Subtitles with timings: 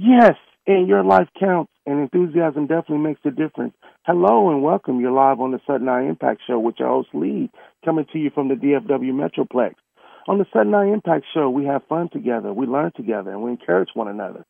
[0.00, 3.74] Yes, and your life counts, and enthusiasm definitely makes a difference.
[4.06, 5.00] Hello and welcome.
[5.00, 7.50] You're live on the Sudden I Impact Show with your host Lee,
[7.84, 9.74] coming to you from the DFW Metroplex.
[10.28, 13.50] On the Sudden I Impact Show, we have fun together, we learn together, and we
[13.50, 14.44] encourage one another.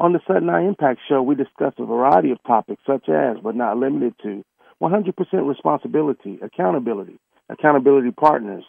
[0.00, 3.54] On the Sudden I Impact Show, we discuss a variety of topics such as, but
[3.54, 4.42] not limited to,
[4.82, 5.14] 100%
[5.48, 8.64] responsibility, accountability, accountability partners,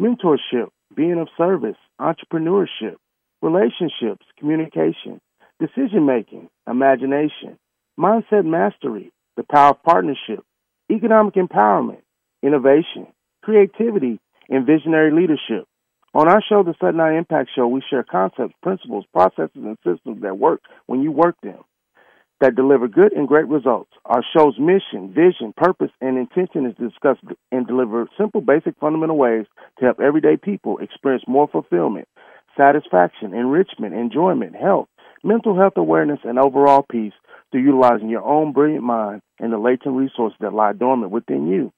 [0.00, 2.96] mentorship, being of service, entrepreneurship,
[3.42, 5.20] relationships, communication,
[5.60, 7.58] decision making, imagination,
[7.98, 10.44] mindset mastery, the power of partnership,
[10.90, 12.02] economic empowerment,
[12.42, 13.06] innovation,
[13.42, 15.66] creativity, and visionary leadership.
[16.14, 20.22] On our show, the Sudden I Impact Show, we share concepts, principles, processes, and systems
[20.22, 21.58] that work when you work them,
[22.40, 23.90] that deliver good and great results.
[24.04, 27.18] Our show's mission, vision, purpose, and intention is to discuss
[27.52, 29.46] and deliver simple, basic, fundamental ways
[29.78, 32.08] to help everyday people experience more fulfillment,
[32.56, 34.88] satisfaction, enrichment, enjoyment, health,
[35.22, 37.12] mental health awareness, and overall peace
[37.50, 41.72] through utilizing your own brilliant mind and the latent resources that lie dormant within you.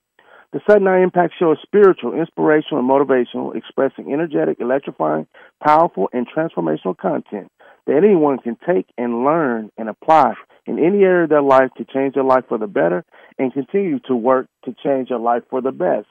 [0.52, 5.28] The Sudden I Impact Show is spiritual, inspirational, and motivational, expressing energetic, electrifying,
[5.64, 7.52] powerful, and transformational content
[7.86, 10.34] that anyone can take and learn and apply
[10.66, 13.04] in any area of their life to change their life for the better
[13.38, 16.06] and continue to work to change their life for the best.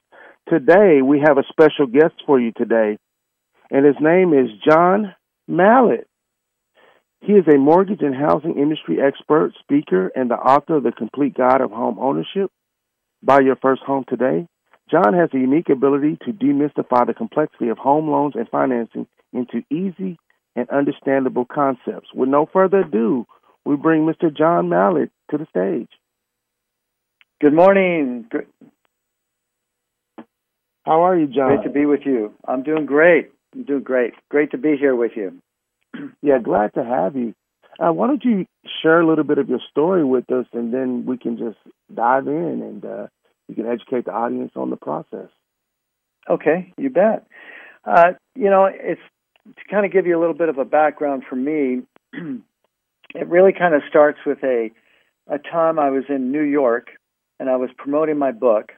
[0.47, 2.97] Today, we have a special guest for you today,
[3.69, 5.13] and his name is John
[5.47, 6.07] Mallett.
[7.21, 11.35] He is a mortgage and housing industry expert, speaker, and the author of The Complete
[11.35, 12.49] Guide of Home Ownership.
[13.21, 14.47] Buy your first home today.
[14.89, 19.63] John has a unique ability to demystify the complexity of home loans and financing into
[19.69, 20.17] easy
[20.55, 22.07] and understandable concepts.
[22.13, 23.25] With no further ado,
[23.65, 24.35] we bring Mr.
[24.35, 25.89] John Mallett to the stage.
[27.41, 28.27] Good morning.
[30.85, 31.57] How are you, John?
[31.57, 32.33] Great to be with you.
[32.47, 33.31] I'm doing great.
[33.53, 34.13] I'm doing great.
[34.29, 35.39] Great to be here with you.
[36.21, 37.33] yeah, glad to have you.
[37.79, 38.45] Uh, why don't you
[38.81, 41.57] share a little bit of your story with us, and then we can just
[41.93, 43.07] dive in and uh,
[43.47, 45.29] you can educate the audience on the process.
[46.29, 47.25] Okay, you bet.
[47.85, 49.01] Uh, you know, it's
[49.45, 51.81] to kind of give you a little bit of a background for me.
[52.13, 54.71] it really kind of starts with a
[55.27, 56.87] a time I was in New York
[57.39, 58.71] and I was promoting my book,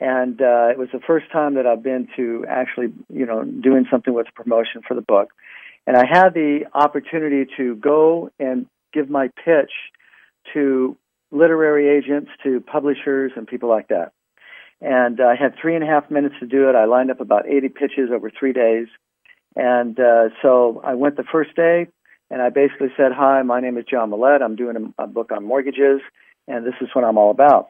[0.00, 3.86] and uh, it was the first time that I've been to actually, you know, doing
[3.90, 5.30] something with promotion for the book.
[5.86, 9.70] And I had the opportunity to go and give my pitch
[10.54, 10.96] to
[11.30, 14.12] literary agents, to publishers, and people like that.
[14.80, 16.74] And I had three and a half minutes to do it.
[16.74, 18.88] I lined up about 80 pitches over three days.
[19.54, 21.86] And uh, so I went the first day,
[22.30, 24.42] and I basically said, Hi, my name is John Mallett.
[24.42, 26.00] I'm doing a, a book on mortgages,
[26.48, 27.68] and this is what I'm all about.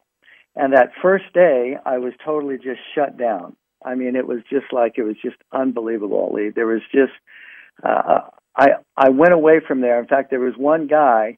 [0.55, 3.55] And that first day, I was totally just shut down.
[3.83, 7.11] I mean, it was just like, it was just unbelievable, There was just
[7.81, 8.21] uh,
[8.55, 9.99] I I went away from there.
[9.99, 11.37] In fact, there was one guy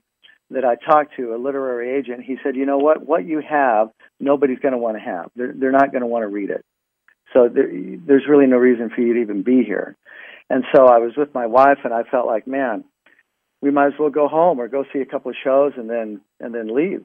[0.52, 2.24] that I talked to, a literary agent.
[2.24, 3.06] He said, "You know what?
[3.06, 5.32] What you have, nobody's going to want to have.
[5.36, 6.66] They're they're not going to want to read it.
[7.34, 7.70] So there,
[8.06, 9.96] there's really no reason for you to even be here."
[10.50, 12.84] And so I was with my wife, and I felt like, man,
[13.62, 16.22] we might as well go home or go see a couple of shows and then
[16.40, 17.04] and then leave.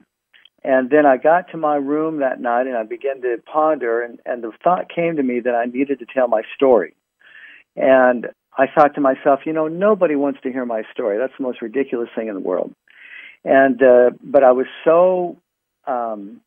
[0.63, 4.19] And then I got to my room that night and I began to ponder and,
[4.25, 6.93] and the thought came to me that I needed to tell my story.
[7.75, 8.27] And
[8.57, 11.17] I thought to myself, you know, nobody wants to hear my story.
[11.17, 12.73] That's the most ridiculous thing in the world.
[13.43, 15.37] And uh, but I was so
[15.87, 16.41] um,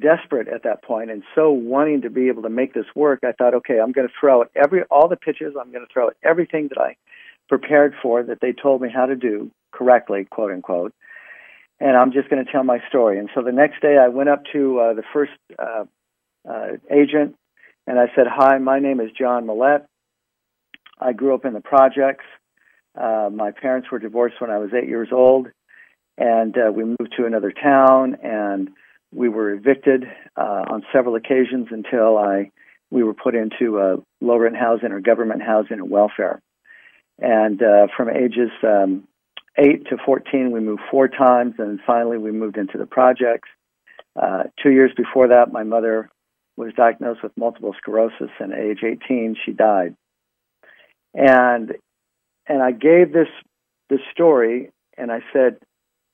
[0.00, 3.20] desperate at that point and so wanting to be able to make this work.
[3.24, 5.54] I thought, okay, I'm going to throw out every all the pitches.
[5.60, 6.96] I'm going to throw out everything that I
[7.48, 10.94] prepared for that they told me how to do correctly, quote unquote.
[11.78, 13.18] And I'm just going to tell my story.
[13.18, 15.84] And so the next day, I went up to uh, the first uh,
[16.48, 17.36] uh, agent
[17.86, 19.86] and I said, "Hi, my name is John Mallett.
[20.98, 22.24] I grew up in the projects.
[22.98, 25.48] Uh, my parents were divorced when I was eight years old,
[26.16, 28.70] and uh, we moved to another town, and
[29.12, 30.04] we were evicted
[30.36, 32.50] uh, on several occasions until I
[32.90, 36.40] we were put into uh, low rent housing or government housing and welfare.
[37.18, 39.08] And uh, from ages um,
[39.58, 43.48] eight to fourteen, we moved four times, and finally we moved into the projects.
[44.14, 46.08] Uh, two years before that, my mother
[46.56, 49.94] was diagnosed with multiple sclerosis, and at age 18, she died
[51.16, 51.72] and
[52.46, 53.28] and I gave this
[53.88, 55.56] this story, and I said,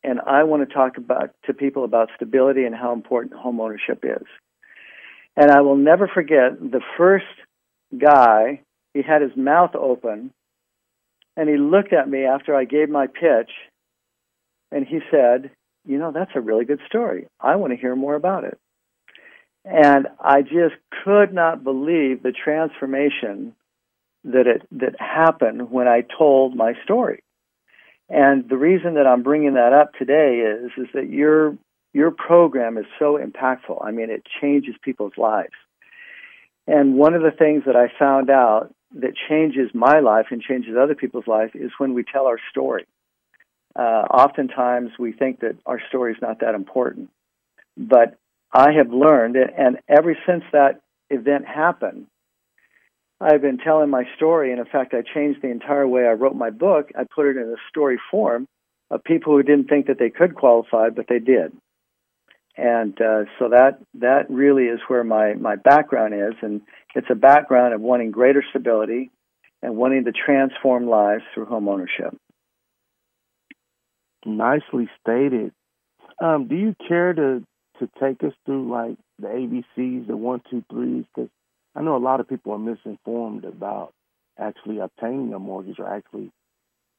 [0.05, 4.05] and I want to talk about to people about stability and how important home ownership
[4.05, 4.27] is.
[5.37, 7.25] And I will never forget the first
[7.99, 8.63] guy.
[8.95, 10.33] He had his mouth open,
[11.37, 13.51] and he looked at me after I gave my pitch,
[14.71, 15.51] and he said,
[15.85, 17.27] "You know, that's a really good story.
[17.41, 18.59] I want to hear more about it."
[19.65, 20.75] And I just
[21.05, 23.55] could not believe the transformation
[24.25, 27.23] that it that happened when I told my story.
[28.09, 31.57] And the reason that I'm bringing that up today is is that your
[31.93, 33.85] your program is so impactful.
[33.85, 35.53] I mean, it changes people's lives.
[36.67, 40.77] And one of the things that I found out that changes my life and changes
[40.77, 42.87] other people's life is when we tell our story.
[43.75, 47.11] Uh, oftentimes we think that our story is not that important,
[47.77, 48.19] but
[48.53, 52.07] I have learned, and ever since that event happened,
[53.23, 54.51] I've been telling my story.
[54.51, 56.91] And in fact, I changed the entire way I wrote my book.
[56.97, 58.49] I put it in a story form
[58.91, 61.53] of people who didn't think that they could qualify, but they did.
[62.57, 66.61] And uh, so that that really is where my my background is, and
[66.95, 69.11] it's a background of wanting greater stability
[69.63, 72.15] and wanting to transform lives through home ownership.
[74.27, 75.53] Nicely stated.
[76.23, 77.43] Um, do you care to
[77.79, 81.07] to take us through like the ABCs, the one, two, threes?
[81.15, 81.31] Because
[81.75, 83.93] I know a lot of people are misinformed about
[84.39, 86.31] actually obtaining a mortgage or actually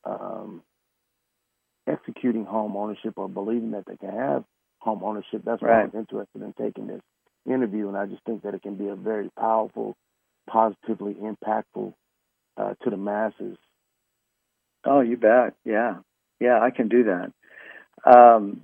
[0.06, 0.62] um,
[1.88, 4.44] executing home ownership or believing that they can have
[4.80, 5.44] home ownership.
[5.46, 5.81] That's why right.
[5.81, 7.02] I was interested in taking this
[7.46, 9.96] interview, and I just think that it can be a very powerful,
[10.50, 11.94] positively impactful
[12.58, 13.58] uh, to the masses.
[14.86, 15.56] Oh, you bet.
[15.66, 15.98] Yeah,
[16.40, 17.31] yeah, I can do that.
[18.06, 18.64] Um,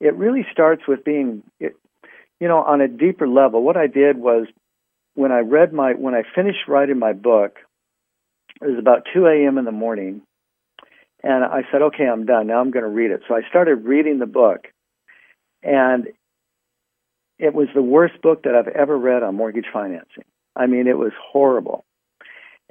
[0.00, 1.76] it really starts with being, it,
[2.40, 3.62] you know, on a deeper level.
[3.62, 4.46] What I did was
[5.14, 7.56] when I read my, when I finished writing my book,
[8.60, 9.58] it was about 2 a.m.
[9.58, 10.22] in the morning,
[11.22, 12.46] and I said, okay, I'm done.
[12.46, 13.22] Now I'm going to read it.
[13.28, 14.66] So I started reading the book.
[15.62, 16.08] And
[17.38, 20.24] it was the worst book that I've ever read on mortgage financing.
[20.54, 21.84] I mean, it was horrible.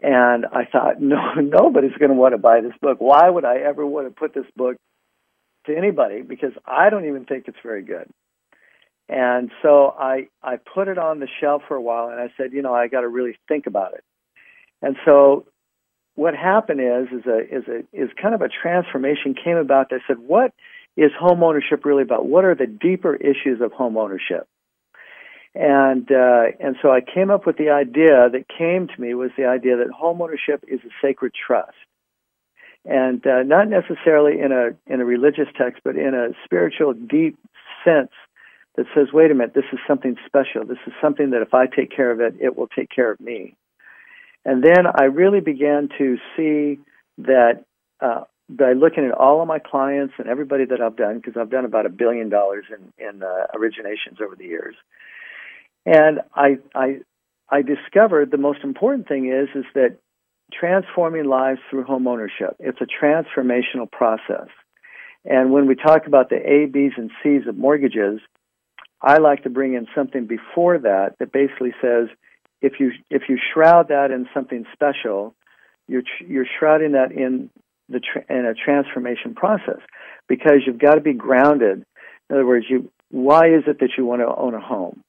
[0.01, 2.97] And I thought, no, nobody's going to want to buy this book.
[2.99, 4.77] Why would I ever want to put this book
[5.65, 6.21] to anybody?
[6.21, 8.09] Because I don't even think it's very good.
[9.09, 12.51] And so I I put it on the shelf for a while, and I said,
[12.51, 14.03] you know, I got to really think about it.
[14.81, 15.45] And so
[16.15, 20.01] what happened is is a is a is kind of a transformation came about that
[20.07, 20.53] said what
[20.97, 22.25] is home ownership really about?
[22.25, 24.47] What are the deeper issues of home ownership?
[25.55, 29.31] And uh, and so I came up with the idea that came to me was
[29.37, 31.77] the idea that home ownership is a sacred trust.
[32.83, 37.37] And uh, not necessarily in a in a religious text but in a spiritual deep
[37.85, 38.11] sense
[38.77, 41.65] that says wait a minute this is something special this is something that if I
[41.67, 43.55] take care of it it will take care of me
[44.45, 46.79] and then I really began to see
[47.17, 47.65] that
[47.99, 51.49] uh, by looking at all of my clients and everybody that I've done, because I've
[51.49, 54.75] done about a billion dollars in, in uh, originations over the years,
[55.85, 56.99] and I, I,
[57.49, 59.97] I discovered the most important thing is is that
[60.53, 62.55] transforming lives through home ownership.
[62.59, 64.47] It's a transformational process.
[65.25, 68.21] And when we talk about the A, B's, and C's of mortgages,
[69.01, 72.07] I like to bring in something before that that basically says
[72.61, 75.35] if you if you shroud that in something special,
[75.87, 77.49] you're you're shrouding that in
[77.89, 79.79] the in a transformation process
[80.27, 81.85] because you've got to be grounded.
[82.29, 85.03] In other words, you why is it that you want to own a home?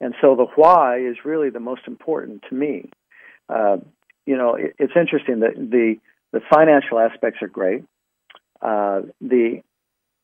[0.00, 2.90] And so the why is really the most important to me.
[3.48, 3.78] Uh,
[4.26, 5.96] you know, it, it's interesting that the
[6.32, 7.84] the financial aspects are great.
[8.60, 9.62] Uh, the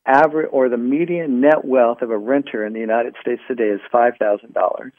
[0.05, 3.81] average or the median net wealth of a renter in the United States today is
[3.91, 4.93] five thousand dollars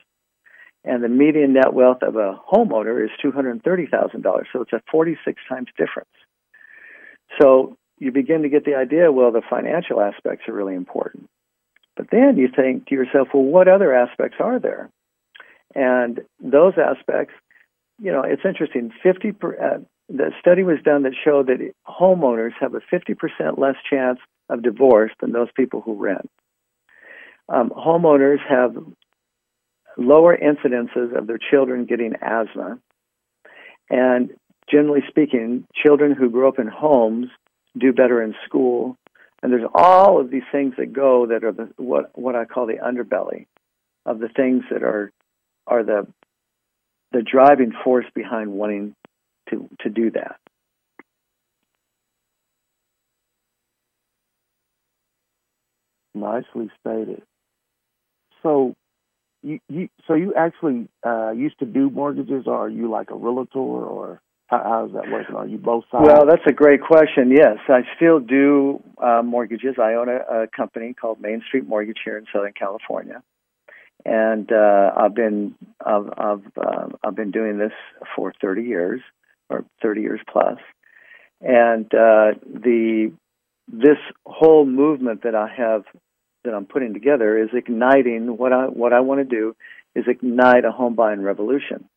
[0.86, 4.22] and the median net wealth of a homeowner is $230,000.
[4.52, 6.08] So it's a 46 times difference.
[7.40, 11.28] So you begin to get the idea well, the financial aspects are really important.
[11.96, 14.88] But then you think to yourself, well, what other aspects are there?
[15.74, 17.34] And those aspects,
[17.98, 18.92] you know, it's interesting.
[19.02, 23.74] 50 per, uh, the study was done that showed that homeowners have a 50% less
[23.90, 26.30] chance of divorce than those people who rent.
[27.48, 28.76] Um, homeowners have
[29.96, 32.78] lower incidences of their children getting asthma.
[33.88, 34.32] And
[34.70, 37.28] generally speaking, children who grow up in homes
[37.78, 38.96] do better in school.
[39.42, 42.66] And there's all of these things that go that are the, what what I call
[42.66, 43.46] the underbelly
[44.04, 45.12] of the things that are
[45.66, 46.06] are the
[47.12, 48.94] the driving force behind wanting
[49.50, 50.40] to to do that.
[56.16, 57.22] Nicely stated.
[58.42, 58.74] So
[59.42, 63.14] you, you so you actually uh, used to do mortgages, or are you like a
[63.14, 65.36] realtor, or how, how's that working?
[65.36, 66.04] Are you both sides?
[66.06, 67.30] Well, that's a great question.
[67.30, 69.76] Yes, I still do uh, mortgages.
[69.80, 73.22] I own a, a company called Main Street Mortgage here in Southern California,
[74.04, 75.54] and uh, I've been
[75.84, 77.72] I've I've, uh, I've been doing this
[78.14, 79.00] for 30 years
[79.48, 80.58] or 30 years plus,
[81.40, 83.12] and uh, the
[83.68, 85.82] this whole movement that I have
[86.46, 89.54] that I'm putting together is igniting what I what I want to do
[89.94, 91.88] is ignite a home buying revolution.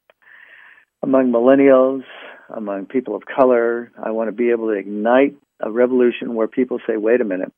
[1.01, 2.03] among millennials,
[2.49, 3.91] among people of color.
[4.01, 7.53] I want to be able to ignite a revolution where people say, wait a minute,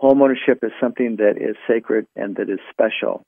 [0.00, 3.22] homeownership is something that is sacred and that is special.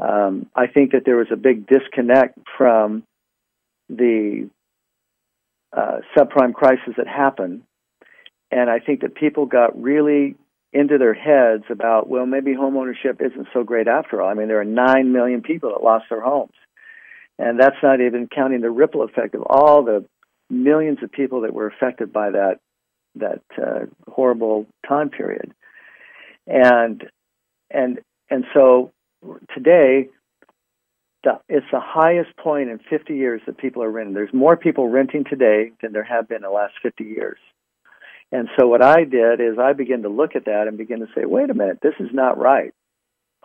[0.00, 3.02] Um, I think that there was a big disconnect from
[3.88, 4.50] the
[5.76, 7.62] uh, subprime crisis that happened.
[8.50, 10.36] And I think that people got really
[10.76, 14.28] into their heads about, well, maybe homeownership isn't so great after all.
[14.28, 16.52] I mean, there are 9 million people that lost their homes.
[17.38, 20.04] And that's not even counting the ripple effect of all the
[20.50, 22.60] millions of people that were affected by that
[23.16, 25.52] that uh, horrible time period.
[26.46, 27.02] And
[27.70, 28.92] and and so
[29.54, 30.08] today
[31.24, 34.14] the, it's the highest point in 50 years that people are renting.
[34.14, 37.38] There's more people renting today than there have been in the last 50 years.
[38.32, 41.06] And so what I did is I began to look at that and begin to
[41.14, 42.72] say, wait a minute, this is not right.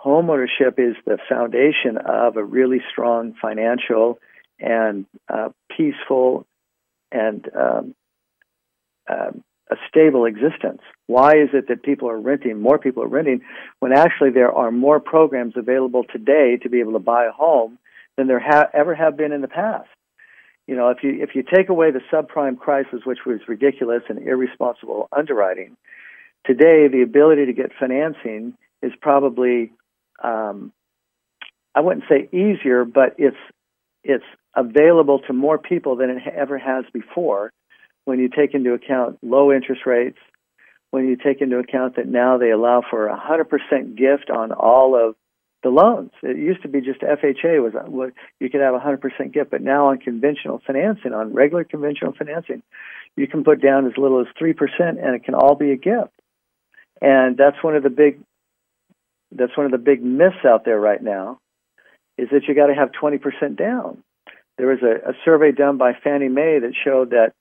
[0.03, 4.17] Homeownership is the foundation of a really strong financial
[4.59, 6.47] and uh, peaceful
[7.11, 7.95] and um,
[9.07, 9.31] uh,
[9.69, 10.81] a stable existence.
[11.07, 13.41] Why is it that people are renting, more people are renting,
[13.79, 17.77] when actually there are more programs available today to be able to buy a home
[18.17, 19.87] than there ha- ever have been in the past?
[20.71, 24.25] You know, if you if you take away the subprime crisis, which was ridiculous and
[24.25, 25.75] irresponsible underwriting,
[26.45, 29.73] today the ability to get financing is probably
[30.23, 30.71] um,
[31.75, 33.35] I wouldn't say easier, but it's
[34.05, 34.23] it's
[34.55, 37.51] available to more people than it ever has before
[38.05, 40.19] when you take into account low interest rates,
[40.91, 44.95] when you take into account that now they allow for a 100% gift on all
[44.95, 45.15] of
[45.63, 46.11] the loans.
[46.23, 49.87] It used to be just FHA was you could have a 100% gift, but now
[49.87, 52.63] on conventional financing, on regular conventional financing,
[53.15, 56.13] you can put down as little as 3% and it can all be a gift.
[57.01, 58.19] And that's one of the big
[59.33, 61.39] that's one of the big myths out there right now
[62.17, 64.03] is that you got to have 20% down.
[64.57, 67.31] There was a, a survey done by Fannie Mae that showed that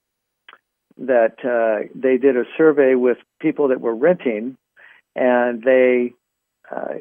[0.98, 4.56] that uh, they did a survey with people that were renting,
[5.16, 6.12] and they
[6.70, 6.98] uh,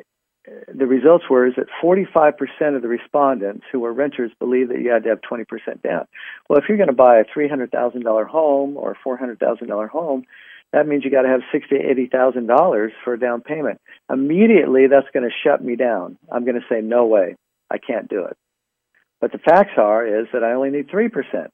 [0.73, 4.91] the results were is that 45% of the respondents who were renters believed that you
[4.91, 5.45] had to have 20%
[5.81, 6.07] down.
[6.49, 10.25] Well, if you're going to buy a $300,000 home or a $400,000 home,
[10.71, 13.81] that means you got to have sixty to eighty thousand dollars for a down payment.
[14.07, 16.17] Immediately, that's going to shut me down.
[16.31, 17.37] I'm going to say, no way,
[17.71, 18.37] I can't do it.
[19.19, 21.51] But the facts are is that I only need three percent.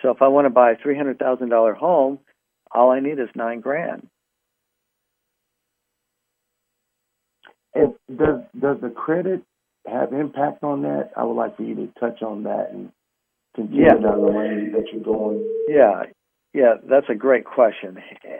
[0.00, 2.20] So if I want to buy a three hundred thousand dollar home,
[2.72, 4.08] all I need is nine grand.
[7.74, 9.42] And does does the credit
[9.86, 11.10] have impact on that?
[11.16, 12.90] I would like for you to touch on that and
[13.54, 13.94] continue yeah.
[13.94, 15.44] down the lane that you're going.
[15.68, 16.04] Yeah,
[16.54, 17.98] yeah, that's a great question.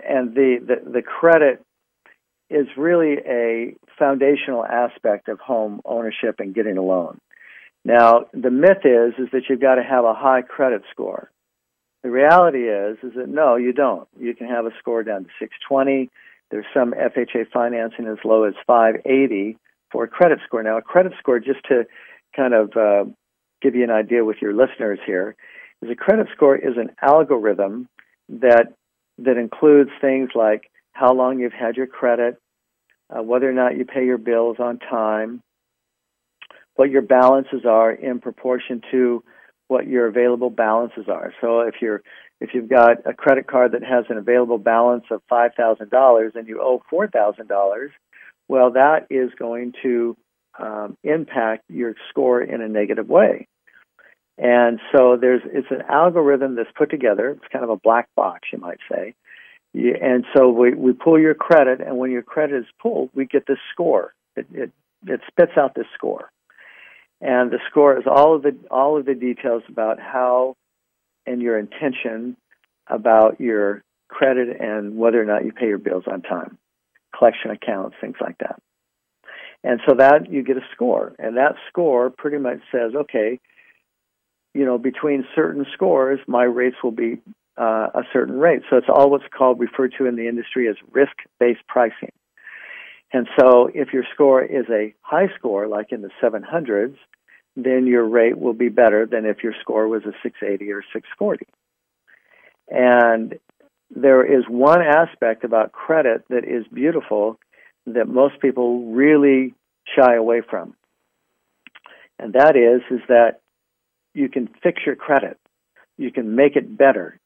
[0.09, 1.61] And the, the, the credit
[2.49, 7.19] is really a foundational aspect of home ownership and getting a loan.
[7.85, 11.31] Now, the myth is is that you've got to have a high credit score.
[12.05, 14.07] The reality is, is that no, you don't.
[14.19, 16.09] You can have a score down to 620.
[16.51, 19.57] There's some FHA financing as low as 580
[19.91, 20.63] for a credit score.
[20.63, 21.85] Now, a credit score, just to
[22.37, 23.05] kind of uh,
[23.63, 25.37] give you an idea with your listeners here,
[25.83, 27.89] is a credit score is an algorithm
[28.29, 28.73] that
[29.19, 32.37] that includes things like how long you've had your credit,
[33.11, 35.41] uh, whether or not you pay your bills on time,
[36.75, 39.23] what your balances are in proportion to
[39.69, 41.33] what your available balances are.
[41.41, 42.03] So if you're
[42.41, 46.33] if you've got a credit card that has an available balance of five thousand dollars
[46.35, 47.91] and you owe four thousand dollars,
[48.49, 50.17] well, that is going to
[50.59, 53.47] um, impact your score in a negative way.
[54.37, 57.31] And so there's it's an algorithm that's put together.
[57.31, 59.15] It's kind of a black box, you might say.
[59.75, 63.47] and so we, we pull your credit, and when your credit is pulled, we get
[63.47, 64.13] this score.
[64.37, 64.73] It, it,
[65.07, 66.31] it spits out this score
[67.25, 70.57] and the score is all of the all of the details about how
[71.27, 72.37] and your intention
[72.87, 76.59] about your credit and whether or not you pay your bills on time,
[77.17, 78.61] collection accounts, things like that.
[79.63, 83.41] And so that you get a score, and that score pretty much says, okay,
[84.53, 87.19] you know, between certain scores, my rates will be
[87.57, 88.63] uh, a certain rate.
[88.69, 92.13] So it's all what's called referred to in the industry as risk-based pricing.
[93.13, 96.97] And so if your score is a high score, like in the 700s,
[97.57, 101.47] then your rate will be better than if your score was a 680 or 640.
[102.69, 103.39] And
[103.91, 107.39] there is one aspect about credit that is beautiful
[107.87, 109.55] that most people really
[109.97, 110.75] shy away from.
[112.19, 113.41] And that is is that
[114.15, 115.39] you can fix your credit.
[115.97, 117.19] You can make it better.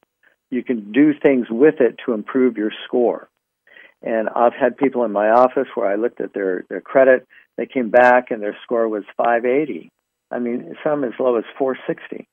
[0.51, 3.29] You can do things with it to improve your score.
[4.01, 7.65] And I've had people in my office where I looked at their, their credit, they
[7.65, 9.91] came back and their score was 580.
[10.31, 12.27] I mean, some as low as 460.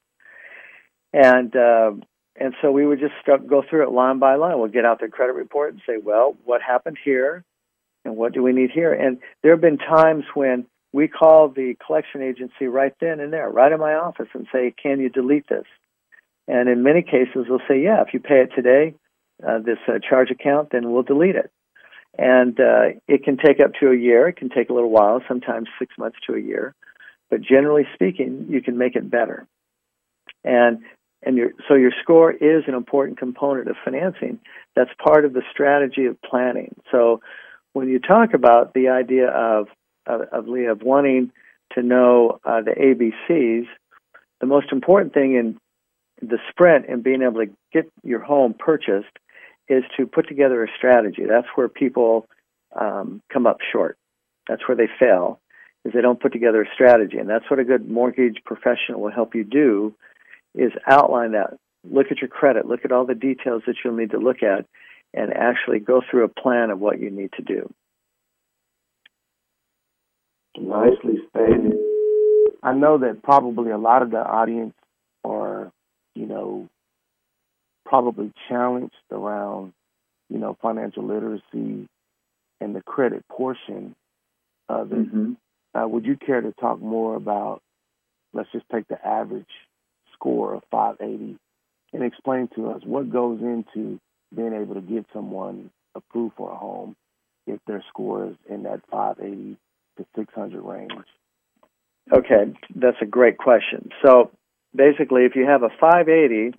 [1.13, 1.93] and uh,
[2.39, 4.59] and so we would just start, go through it line by line.
[4.59, 7.45] We'll get out their credit report and say, well, what happened here,
[8.05, 8.93] and what do we need here?
[8.93, 13.49] And there have been times when we call the collection agency right then and there,
[13.49, 15.65] right in my office, and say, can you delete this?
[16.49, 18.95] And in many cases, they'll say, yeah, if you pay it today,
[19.47, 21.51] uh, this uh, charge account, then we'll delete it.
[22.19, 24.29] And uh, it can take up to a year.
[24.29, 26.75] It can take a little while, sometimes six months to a year.
[27.31, 29.47] But generally speaking, you can make it better.
[30.45, 30.79] And
[31.23, 34.39] and your, so your score is an important component of financing.
[34.77, 36.77] That's part of the strategy of planning.
[36.93, 37.21] So
[37.73, 39.67] when you talk about the idea of
[40.07, 41.33] of, of, of wanting
[41.75, 43.67] to know uh, the ABCs,
[44.41, 45.59] the most important thing in
[46.27, 49.19] the sprint and being able to get your home purchased
[49.69, 51.25] is to put together a strategy.
[51.29, 52.29] That's where people
[52.79, 53.99] um, come up short.
[54.49, 55.41] That's where they fail,
[55.87, 57.19] is they don't put together a strategy.
[57.19, 59.95] And that's what a good mortgage professional will help you do,
[60.55, 61.57] is outline that.
[61.89, 62.67] Look at your credit.
[62.67, 64.67] Look at all the details that you'll need to look at,
[65.15, 67.73] and actually go through a plan of what you need to do.
[70.59, 71.75] Nicely stated.
[72.63, 74.75] I know that probably a lot of the audience
[75.25, 75.71] are,
[76.17, 76.69] you know,
[77.85, 79.73] probably challenged around,
[80.29, 81.87] you know, financial literacy
[82.61, 83.95] and the credit portion
[84.69, 84.99] of it.
[84.99, 85.33] Mm-hmm.
[85.77, 87.61] Uh, would you care to talk more about,
[88.33, 89.45] let's just take the average
[90.15, 91.37] score of 580
[91.93, 94.01] and explain to us what goes into
[94.35, 96.97] being able to get someone approved for a home
[97.47, 99.57] if their score is in that 580
[99.99, 100.93] to 600 range?
[102.13, 103.91] Okay, that's a great question.
[104.05, 104.31] So
[104.75, 106.57] basically, if you have a 580,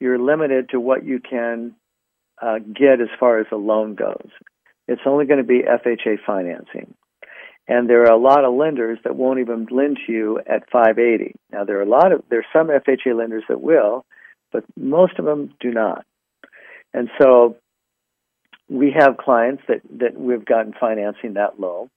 [0.00, 1.74] you're limited to what you can
[2.40, 4.30] uh, get as far as a loan goes.
[4.86, 6.94] It's only going to be FHA financing.
[7.68, 11.34] And there are a lot of lenders that won't even lend to you at 580.
[11.52, 14.06] Now there are a lot of there's some FHA lenders that will,
[14.50, 16.04] but most of them do not.
[16.94, 17.56] And so
[18.70, 21.90] we have clients that that we've gotten financing that low,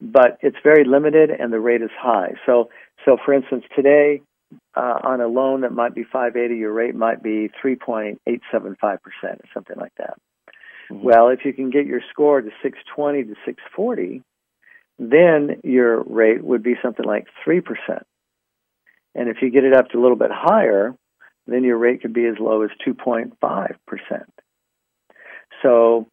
[0.00, 2.32] but it's very limited and the rate is high.
[2.44, 2.70] So
[3.04, 4.20] so for instance today
[4.74, 8.18] uh, on a loan that might be 580, your rate might be 3.875%
[8.82, 9.00] or
[9.52, 10.18] something like that.
[10.90, 11.02] Mm-hmm.
[11.02, 14.22] Well, if you can get your score to 620 to 640,
[14.98, 17.62] then your rate would be something like 3%.
[19.14, 20.94] And if you get it up to a little bit higher,
[21.46, 23.34] then your rate could be as low as 2.5%.
[25.62, 26.08] So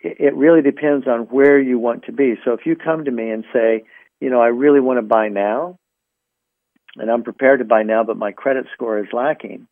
[0.00, 2.34] it really depends on where you want to be.
[2.44, 3.84] So if you come to me and say,
[4.20, 5.78] you know, I really want to buy now,
[6.96, 9.66] and I'm prepared to buy now, but my credit score is lacking,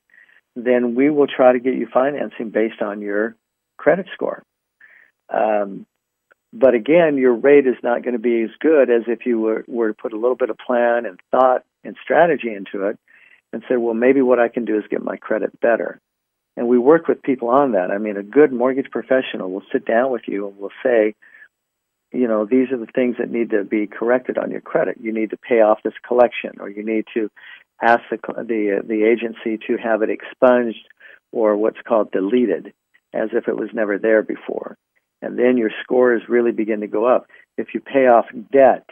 [0.57, 3.37] then we will try to get you financing based on your
[3.77, 4.43] credit score.
[5.33, 5.87] Um,
[6.53, 9.65] but again, your rate is not going to be as good as if you were,
[9.67, 12.99] were to put a little bit of plan and thought and strategy into it
[13.53, 16.01] and say, well, maybe what I can do is get my credit better.
[16.57, 17.91] And we work with people on that.
[17.91, 21.15] I mean, a good mortgage professional will sit down with you and will say,
[22.13, 24.99] you know, these are the things that need to be corrected on your credit.
[25.01, 27.31] You need to pay off this collection, or you need to
[27.83, 30.87] ask the the, the agency to have it expunged
[31.33, 32.75] or what's called deleted,
[33.15, 34.77] as if it was never there before.
[35.23, 37.27] And then your scores really begin to go up.
[37.57, 38.85] If you pay off debt,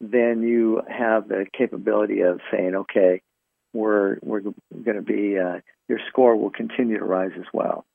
[0.00, 3.22] then you have the capability of saying, okay,
[3.72, 7.86] we're we're going to be uh, your score will continue to rise as well.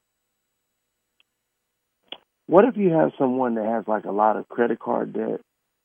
[2.47, 5.41] What if you have someone that has like a lot of credit card debt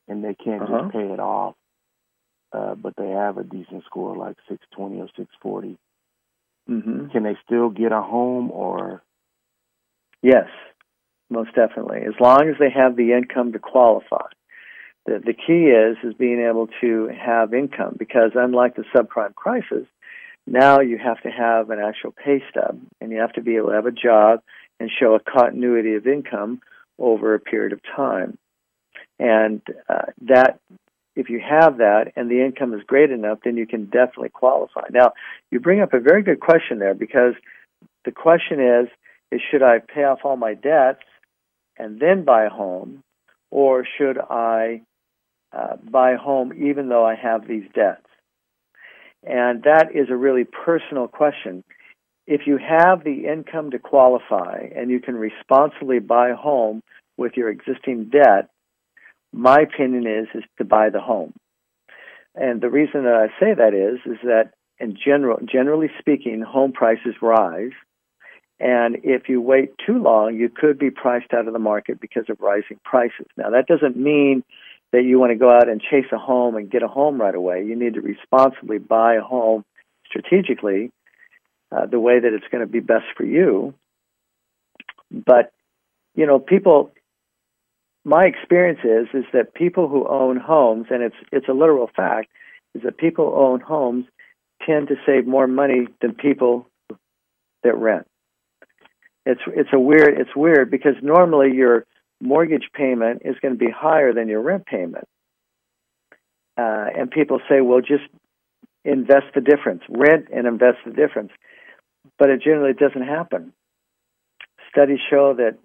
[0.06, 0.82] and they can't uh-huh.
[0.82, 1.56] just pay it off,
[2.52, 5.76] uh, but they have a decent score like 620 or 640?
[6.70, 7.08] Mm-hmm.
[7.08, 9.02] Can they still get a home or?
[10.22, 10.46] Yes,
[11.32, 12.00] most definitely.
[12.06, 14.26] As long as they have the income to qualify.
[15.06, 19.86] The, the key is is being able to have income because unlike the subprime crisis,
[20.46, 23.68] now you have to have an actual pay stub and you have to be able
[23.68, 24.40] to have a job
[24.78, 26.60] and show a continuity of income
[26.98, 28.38] over a period of time.
[29.18, 30.58] And uh, that,
[31.14, 34.82] if you have that and the income is great enough, then you can definitely qualify.
[34.90, 35.12] Now,
[35.50, 37.34] you bring up a very good question there because
[38.04, 38.88] the question is,
[39.30, 41.04] is should I pay off all my debts
[41.82, 43.02] and then buy a home,
[43.50, 44.82] or should I
[45.52, 48.06] uh, buy a home even though I have these debts?
[49.24, 51.64] And that is a really personal question
[52.26, 56.82] if you have the income to qualify and you can responsibly buy a home
[57.16, 58.48] with your existing debt,
[59.32, 61.32] my opinion is is to buy the home.
[62.34, 66.72] And the reason that I say that is is that in general generally speaking, home
[66.72, 67.72] prices rise.
[68.62, 72.26] And if you wait too long, you could be priced out of the market because
[72.28, 73.26] of rising prices.
[73.36, 74.44] Now that doesn't mean
[74.92, 77.34] that you want to go out and chase a home and get a home right
[77.34, 77.64] away.
[77.64, 79.64] You need to responsibly buy a home
[80.06, 80.92] strategically
[81.72, 83.74] uh, the way that it's going to be best for you.
[85.10, 85.52] But
[86.14, 86.92] you know, people.
[88.04, 92.28] My experience is is that people who own homes, and it's it's a literal fact,
[92.74, 94.06] is that people who own homes
[94.64, 96.66] tend to save more money than people
[97.62, 98.06] that rent.
[99.24, 101.86] It's it's a weird it's weird because normally your
[102.20, 105.06] mortgage payment is going to be higher than your rent payment.
[106.56, 108.04] Uh, and people say, well, just
[108.84, 111.30] invest the difference, rent and invest the difference.
[112.18, 113.52] But it generally doesn't happen.
[114.70, 115.58] Studies show that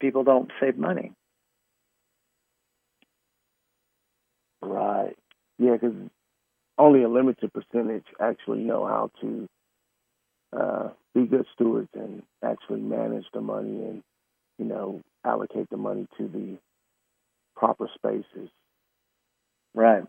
[0.00, 1.12] people don't save money.
[4.62, 5.14] Right.
[5.58, 5.94] Yeah, because
[6.78, 9.46] only a limited percentage actually know how to
[10.52, 14.02] uh, be good stewards and actually manage the money and
[14.58, 16.58] you know allocate the money to the
[17.56, 18.50] proper spaces.
[19.74, 20.04] Right.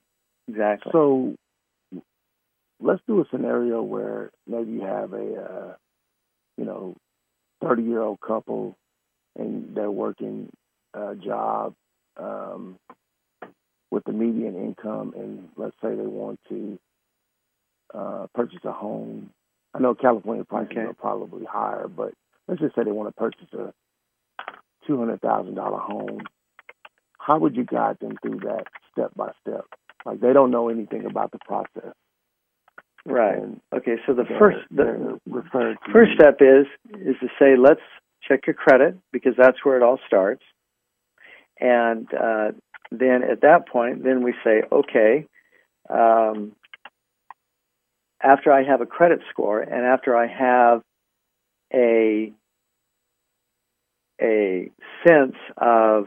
[0.47, 0.91] Exactly.
[0.91, 1.35] So
[2.79, 5.73] let's do a scenario where maybe you have a uh,
[6.57, 6.95] you know
[7.61, 8.77] 30 year old couple
[9.37, 10.49] and they're working
[10.93, 11.73] a job
[12.17, 12.77] um,
[13.91, 16.79] with the median income and let's say they want to
[17.93, 19.29] uh, purchase a home
[19.77, 20.81] I know California prices okay.
[20.81, 22.13] are probably higher, but
[22.47, 23.73] let's just say they want to purchase a
[24.87, 26.21] two hundred thousand dollar home.
[27.19, 29.65] How would you guide them through that step by step?
[30.05, 31.93] Like they don't know anything about the process.
[33.05, 33.37] Right.
[33.37, 33.97] And okay.
[34.05, 35.19] So the first the
[35.91, 36.65] first step is
[36.99, 37.81] is to say let's
[38.27, 40.43] check your credit because that's where it all starts,
[41.59, 42.51] and uh,
[42.91, 45.27] then at that point, then we say okay.
[45.89, 46.53] Um,
[48.21, 50.81] after I have a credit score and after I have
[51.73, 52.33] a
[54.19, 54.71] a
[55.07, 56.05] sense of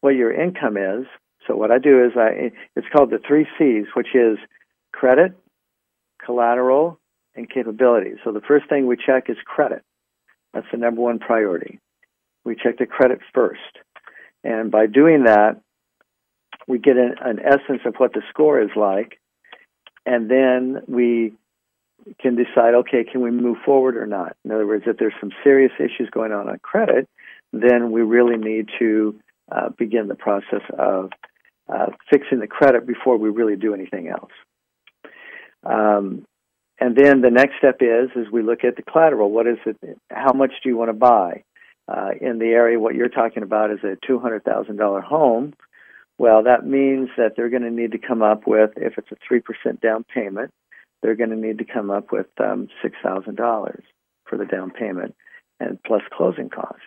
[0.00, 1.06] what your income is.
[1.46, 4.38] So what I do is I it's called the three C's, which is
[4.92, 5.32] credit,
[6.24, 6.98] collateral,
[7.34, 8.12] and capability.
[8.24, 9.82] So the first thing we check is credit.
[10.52, 11.78] That's the number one priority.
[12.44, 13.60] We check the credit first.
[14.42, 15.60] And by doing that,
[16.66, 19.19] we get an, an essence of what the score is like
[20.06, 21.32] and then we
[22.20, 24.36] can decide, okay, can we move forward or not?
[24.44, 27.08] In other words, if there's some serious issues going on on credit,
[27.52, 29.20] then we really need to
[29.52, 31.10] uh, begin the process of
[31.68, 34.32] uh, fixing the credit before we really do anything else.
[35.64, 36.26] Um,
[36.80, 39.30] and then the next step is is we look at the collateral.
[39.30, 39.76] What is it?
[40.10, 41.44] How much do you want to buy?
[41.86, 45.52] Uh, in the area, what you're talking about is a two hundred thousand dollar home.
[46.20, 49.32] Well, that means that they're going to need to come up with, if it's a
[49.32, 50.50] 3% down payment,
[51.00, 53.80] they're going to need to come up with um, $6,000
[54.26, 55.14] for the down payment
[55.60, 56.82] and plus closing costs.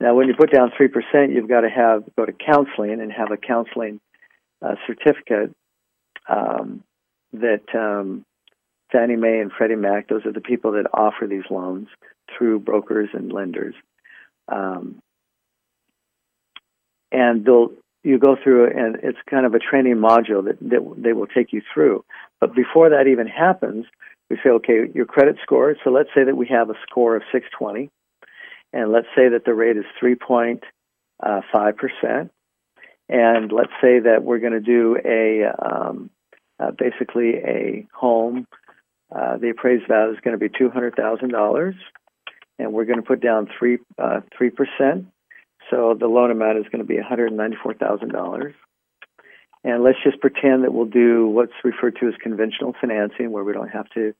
[0.00, 3.30] Now, when you put down 3%, you've got to have go to counseling and have
[3.30, 4.00] a counseling
[4.60, 5.56] uh, certificate
[6.28, 6.84] um,
[7.32, 8.22] that um,
[8.92, 11.88] Fannie Mae and Freddie Mac, those are the people that offer these loans
[12.36, 13.74] through brokers and lenders.
[14.46, 15.00] Um,
[17.10, 17.72] and they'll
[18.04, 21.52] you go through and it's kind of a training module that, that they will take
[21.52, 22.04] you through.
[22.40, 23.86] But before that even happens,
[24.28, 25.76] we say, okay, your credit score.
[25.84, 27.90] So let's say that we have a score of 620,
[28.72, 30.62] and let's say that the rate is 3.5%.
[31.22, 32.28] Uh,
[33.08, 36.10] and let's say that we're going to do a um,
[36.58, 38.46] uh, basically a home.
[39.14, 41.74] Uh, the appraised value is going to be two hundred thousand dollars,
[42.58, 45.06] and we're going to put down three uh, three percent
[45.72, 48.54] so the loan amount is going to be $194,000.
[49.64, 53.54] And let's just pretend that we'll do what's referred to as conventional financing, where we
[53.54, 54.12] don't have to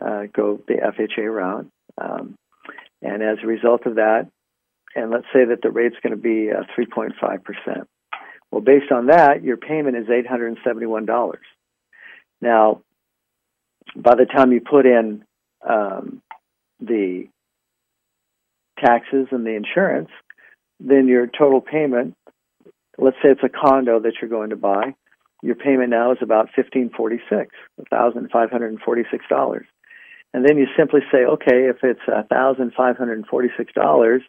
[0.00, 1.66] uh, go the FHA route.
[2.00, 2.36] Um,
[3.02, 4.28] and as a result of that,
[4.94, 7.86] and let's say that the rate's going to be uh, 3.5%.
[8.52, 11.34] Well, based on that, your payment is $871.
[12.40, 12.82] Now,
[13.96, 15.24] by the time you put in
[15.68, 16.22] um,
[16.78, 17.26] the
[18.78, 20.10] taxes and the insurance,
[20.86, 22.14] then your total payment,
[22.98, 24.94] let's say it's a condo that you're going to buy,
[25.42, 27.54] your payment now is about fifteen forty six,
[27.90, 29.66] thousand five hundred and forty six dollars.
[30.32, 33.72] And then you simply say, okay, if it's a thousand five hundred and forty six
[33.72, 34.22] dollars,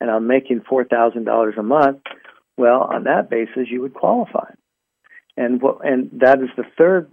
[0.00, 2.02] and I'm making four thousand dollars a month,
[2.56, 4.50] well, on that basis, you would qualify.
[5.36, 7.10] And what, and that is the third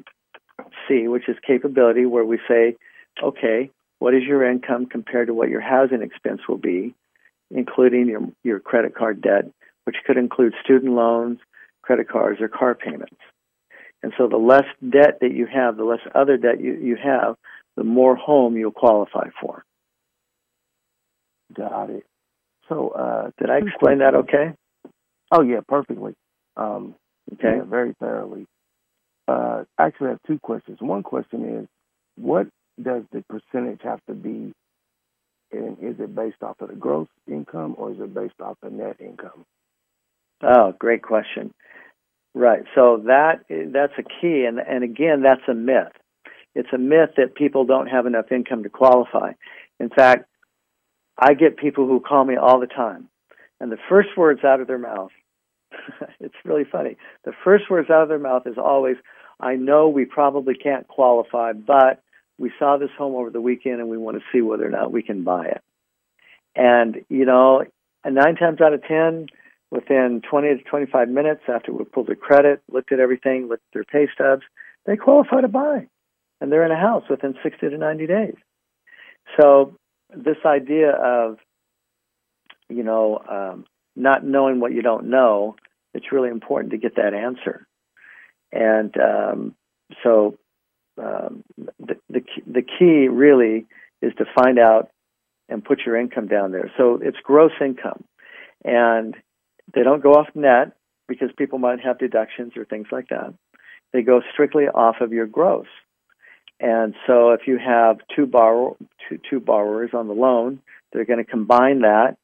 [0.87, 2.77] C, which is capability, where we say,
[3.21, 6.95] okay, what is your income compared to what your housing expense will be?
[7.53, 9.45] Including your, your credit card debt,
[9.85, 11.39] which could include student loans,
[11.81, 13.15] credit cards, or car payments.
[14.01, 17.35] And so the less debt that you have, the less other debt you, you have,
[17.77, 19.63] the more home you'll qualify for.
[21.55, 22.05] Got it.
[22.69, 24.53] So, uh, did I explain that okay?
[25.31, 26.13] Oh, yeah, perfectly.
[26.55, 26.95] Um,
[27.33, 27.57] okay.
[27.57, 28.45] Yeah, very thoroughly.
[29.27, 30.77] Uh, actually, I have two questions.
[30.81, 31.67] One question is
[32.15, 32.47] what
[32.81, 34.53] does the percentage have to be?
[35.53, 38.69] And is it based off of the gross income or is it based off the
[38.69, 39.45] net income?
[40.41, 41.53] Oh, great question.
[42.35, 42.63] Right.
[42.73, 45.93] So that that's a key, and and again, that's a myth.
[46.55, 49.33] It's a myth that people don't have enough income to qualify.
[49.79, 50.25] In fact,
[51.17, 53.09] I get people who call me all the time,
[53.59, 55.11] and the first words out of their mouth,
[56.19, 56.97] it's really funny.
[57.23, 58.97] The first words out of their mouth is always,
[59.39, 62.02] I know we probably can't qualify, but
[62.37, 64.91] we saw this home over the weekend and we want to see whether or not
[64.91, 65.61] we can buy it.
[66.55, 67.63] And, you know,
[68.05, 69.27] nine times out of 10,
[69.71, 73.73] within 20 to 25 minutes after we pulled their credit, looked at everything, looked at
[73.73, 74.43] their pay stubs,
[74.85, 75.87] they qualify to buy.
[76.39, 78.35] And they're in a house within 60 to 90 days.
[79.39, 79.77] So,
[80.15, 81.37] this idea of,
[82.69, 83.65] you know, um,
[83.95, 85.55] not knowing what you don't know,
[85.93, 87.65] it's really important to get that answer.
[88.51, 89.55] And um,
[90.03, 90.37] so
[90.97, 91.43] um,
[91.79, 93.65] the, the, the key really
[94.01, 94.89] is to find out
[95.49, 96.71] and put your income down there.
[96.77, 98.03] So it's gross income.
[98.63, 99.15] And
[99.73, 100.73] they don't go off net
[101.07, 103.33] because people might have deductions or things like that.
[103.91, 105.67] They go strictly off of your gross.
[106.59, 108.77] And so if you have two borrow
[109.09, 110.59] two, two borrowers on the loan,
[110.91, 112.17] they're going to combine that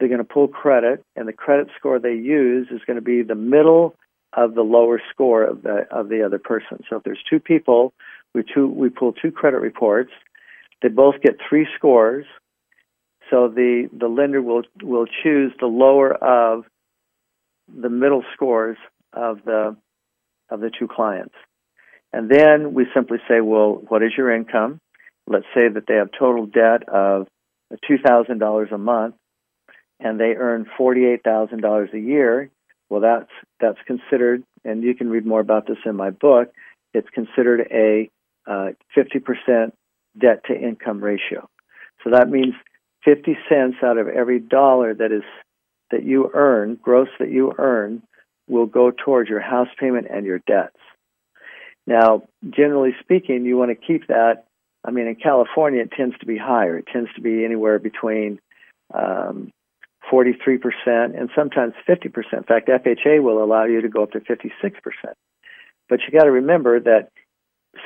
[0.00, 3.22] they're going to pull credit, and the credit score they use is going to be
[3.22, 3.94] the middle
[4.32, 6.82] of the lower score of the of the other person.
[6.88, 7.92] So if there's two people,
[8.34, 10.10] we two we pull two credit reports.
[10.82, 12.26] They both get three scores.
[13.30, 16.64] So the the lender will will choose the lower of
[17.68, 18.76] the middle scores
[19.12, 19.76] of the
[20.50, 21.34] of the two clients.
[22.12, 24.80] And then we simply say, well, what is your income?
[25.26, 27.28] Let's say that they have total debt of
[27.88, 29.14] $2,000 a month
[30.00, 32.50] and they earn $48,000 a year,
[32.90, 36.52] well, that's that's considered, and you can read more about this in my book.
[36.92, 38.10] It's considered a
[38.46, 39.72] uh, 50%
[40.18, 41.48] debt to income ratio.
[42.02, 42.54] So that means
[43.04, 45.22] 50 cents out of every dollar that is
[45.92, 48.02] that you earn, gross that you earn,
[48.48, 50.76] will go towards your house payment and your debts.
[51.86, 54.44] Now, generally speaking, you want to keep that.
[54.84, 56.78] I mean, in California, it tends to be higher.
[56.78, 58.40] It tends to be anywhere between
[58.92, 59.52] um,
[60.10, 62.06] 43% and sometimes 50%.
[62.32, 64.50] In fact, FHA will allow you to go up to 56%.
[65.88, 67.10] But you got to remember that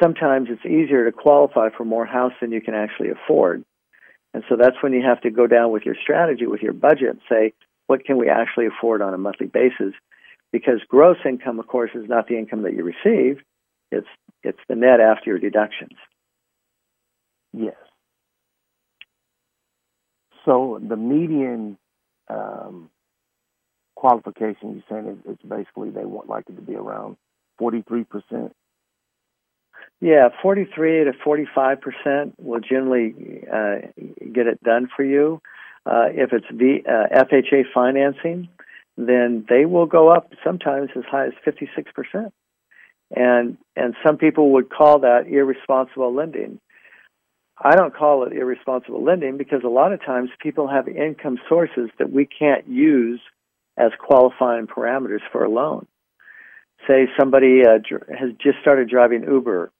[0.02, 3.64] sometimes it's easier to qualify for more house than you can actually afford.
[4.32, 7.10] And so that's when you have to go down with your strategy, with your budget,
[7.10, 7.52] and say,
[7.86, 9.94] what can we actually afford on a monthly basis?
[10.52, 13.42] Because gross income, of course, is not the income that you receive.
[13.90, 14.06] It's
[14.42, 15.98] it's the net after your deductions.
[17.52, 17.76] Yes.
[20.44, 21.78] So the median
[22.28, 22.90] um,
[23.94, 27.16] qualification, you're saying it's basically they want like it to be around
[27.60, 28.50] 43%?
[30.00, 33.76] Yeah, 43 to 45% will generally uh,
[34.32, 35.40] get it done for you.
[35.86, 38.48] Uh, if it's v, uh, FHA financing,
[38.96, 42.32] then they will go up sometimes as high as 56%.
[43.14, 46.58] And and some people would call that irresponsible lending.
[47.62, 51.90] I don't call it irresponsible lending because a lot of times people have income sources
[51.98, 53.20] that we can't use
[53.76, 55.86] as qualifying parameters for a loan.
[56.88, 57.78] Say somebody uh,
[58.10, 59.70] has just started driving Uber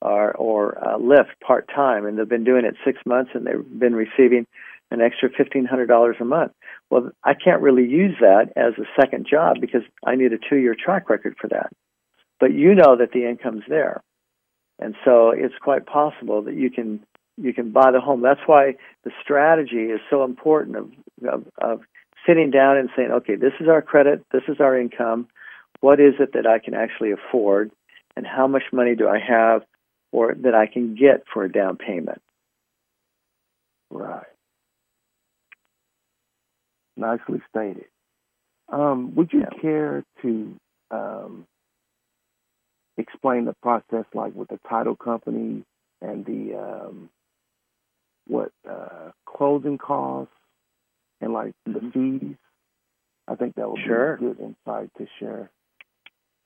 [0.00, 3.78] or, or uh, Lyft part time and they've been doing it six months and they've
[3.78, 4.46] been receiving
[4.90, 6.52] an extra $1,500 a month.
[6.90, 10.56] Well, I can't really use that as a second job because I need a two
[10.56, 11.72] year track record for that.
[12.38, 14.02] But you know that the income's there.
[14.78, 17.00] And so it's quite possible that you can
[17.36, 18.22] you can buy the home.
[18.22, 20.90] That's why the strategy is so important of,
[21.26, 21.80] of, of
[22.26, 25.28] sitting down and saying, okay, this is our credit, this is our income.
[25.80, 27.72] What is it that I can actually afford,
[28.16, 29.62] and how much money do I have,
[30.12, 32.22] or that I can get for a down payment?
[33.90, 34.26] Right.
[36.96, 37.86] Nicely stated.
[38.68, 39.60] Um, would you yeah.
[39.60, 40.54] care to
[40.90, 41.46] um,
[42.96, 45.64] explain the process, like with the title company
[46.00, 47.10] and the um,
[48.26, 50.32] what uh, closing costs
[51.20, 52.18] and like the mm-hmm.
[52.18, 52.36] fees.
[53.28, 54.16] I think that would sure.
[54.16, 55.50] be a good insight to share.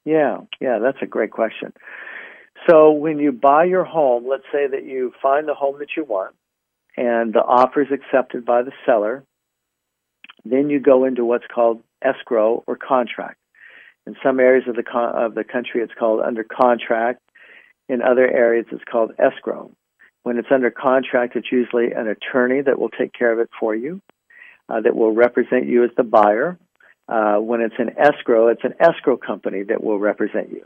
[0.04, 1.72] Yeah, yeah, that's a great question.
[2.68, 6.04] So when you buy your home, let's say that you find the home that you
[6.04, 6.34] want
[6.96, 9.24] and the offer is accepted by the seller,
[10.44, 13.38] then you go into what's called escrow or contract.
[14.06, 17.20] In some areas of the con- of the country, it's called under contract.
[17.88, 19.70] In other areas, it's called escrow.
[20.26, 23.76] When it's under contract, it's usually an attorney that will take care of it for
[23.76, 24.00] you,
[24.68, 26.58] uh, that will represent you as the buyer.
[27.08, 30.64] Uh, when it's an escrow, it's an escrow company that will represent you.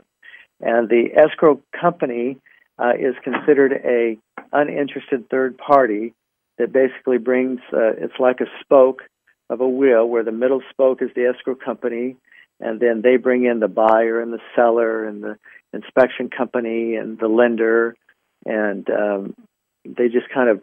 [0.61, 2.39] And the escrow company
[2.79, 4.17] uh, is considered a
[4.51, 6.15] uninterested third party
[6.57, 9.03] that basically brings uh, it's like a spoke
[9.51, 12.15] of a wheel where the middle spoke is the escrow company
[12.59, 15.37] and then they bring in the buyer and the seller and the
[15.71, 17.95] inspection company and the lender
[18.43, 19.35] and um,
[19.85, 20.61] they just kind of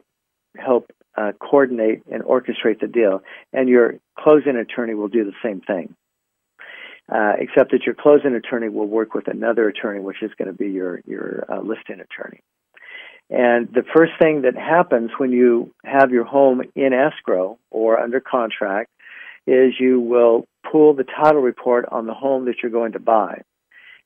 [0.56, 5.60] help uh, coordinate and orchestrate the deal and your closing attorney will do the same
[5.60, 5.94] thing
[7.12, 10.56] uh, except that your closing attorney will work with another attorney which is going to
[10.56, 12.40] be your your uh, listing attorney
[13.30, 18.20] and the first thing that happens when you have your home in escrow or under
[18.20, 18.90] contract
[19.46, 23.42] is you will pull the title report on the home that you're going to buy.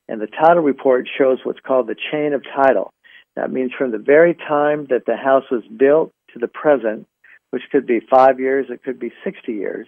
[0.07, 2.93] And the title report shows what's called the chain of title.
[3.35, 7.07] That means from the very time that the house was built to the present,
[7.51, 9.87] which could be five years, it could be 60 years,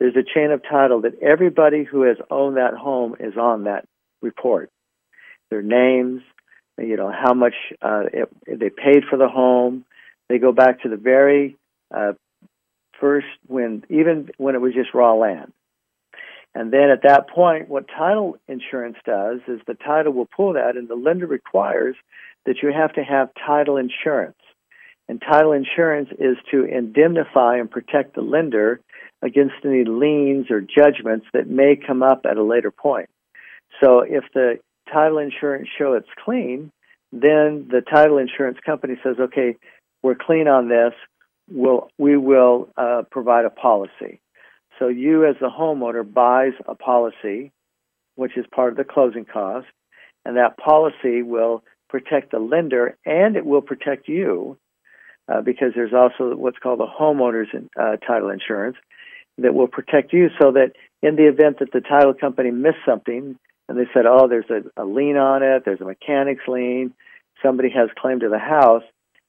[0.00, 3.86] there's a chain of title that everybody who has owned that home is on that
[4.22, 4.70] report.
[5.50, 6.22] Their names,
[6.78, 9.84] you know how much uh, it, they paid for the home.
[10.28, 11.56] They go back to the very
[11.94, 12.14] uh,
[12.98, 15.52] first when even when it was just raw land.
[16.54, 20.76] And then at that point, what title insurance does is the title will pull that,
[20.76, 21.94] and the lender requires
[22.46, 24.36] that you have to have title insurance.
[25.08, 28.80] And title insurance is to indemnify and protect the lender
[29.22, 33.10] against any liens or judgments that may come up at a later point.
[33.82, 34.60] So if the
[34.92, 36.70] title insurance show it's clean,
[37.12, 39.56] then the title insurance company says, okay,
[40.02, 40.92] we're clean on this.
[41.50, 44.20] We'll, we will uh, provide a policy.
[44.78, 47.52] So you, as the homeowner, buys a policy,
[48.14, 49.66] which is part of the closing cost,
[50.24, 54.56] and that policy will protect the lender and it will protect you
[55.30, 57.48] uh, because there's also what's called the homeowner's
[57.78, 58.76] uh, title insurance
[59.38, 60.72] that will protect you so that
[61.02, 64.82] in the event that the title company missed something, and they said, oh, there's a,
[64.82, 66.92] a lien on it, there's a mechanic's lien,
[67.42, 68.82] somebody has claim to the house,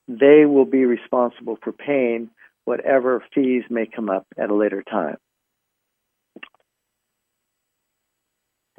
[0.07, 2.29] they will be responsible for paying
[2.65, 5.17] whatever fees may come up at a later time.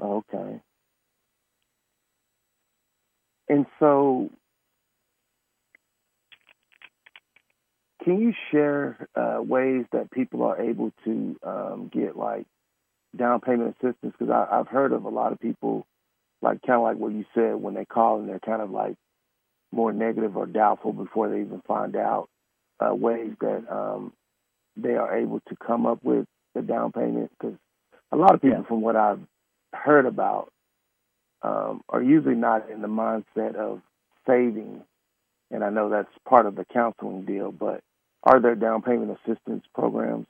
[0.01, 0.61] Okay.
[3.49, 4.31] And so,
[8.05, 12.47] can you share uh, ways that people are able to um, get like
[13.17, 15.87] down payment assistance because I've heard of a lot of people,
[16.41, 18.97] like kind of like what you said, when they call and they're kind of like
[19.73, 22.29] more negative or doubtful before they even find out
[22.81, 24.13] uh, ways that um,
[24.77, 27.31] they are able to come up with the down payment.
[27.39, 27.57] Because
[28.13, 28.67] a lot of people, yeah.
[28.67, 29.21] from what I've
[29.73, 30.51] heard about,
[31.43, 33.81] um, are usually not in the mindset of
[34.27, 34.83] saving.
[35.51, 37.81] And I know that's part of the counseling deal, but
[38.23, 40.27] are there down payment assistance programs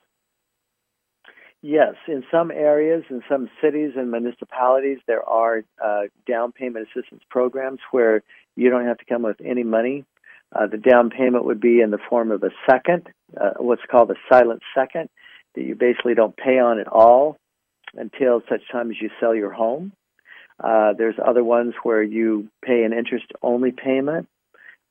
[1.64, 7.22] Yes, in some areas, in some cities and municipalities, there are uh, down payment assistance
[7.30, 8.24] programs where
[8.56, 10.04] you don't have to come with any money.
[10.52, 13.08] Uh, the down payment would be in the form of a second,
[13.40, 15.08] uh, what's called a silent second,
[15.54, 17.36] that you basically don't pay on at all
[17.94, 19.92] until such time as you sell your home.
[20.62, 24.28] Uh, there's other ones where you pay an interest only payment.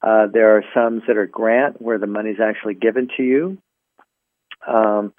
[0.01, 3.57] Uh, there are some that are grant where the money is actually given to you.
[4.67, 5.13] Um,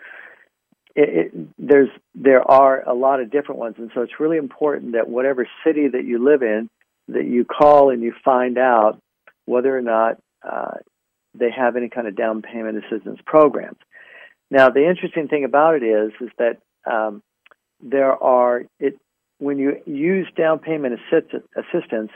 [0.95, 4.93] it, it, there's there are a lot of different ones, and so it's really important
[4.93, 6.69] that whatever city that you live in,
[7.09, 9.01] that you call and you find out
[9.47, 10.75] whether or not uh,
[11.35, 13.79] they have any kind of down payment assistance programs.
[14.51, 16.59] Now, the interesting thing about it is is that
[16.91, 17.23] um,
[17.81, 18.99] there are it
[19.43, 22.13] when you use down payment assist- assistance,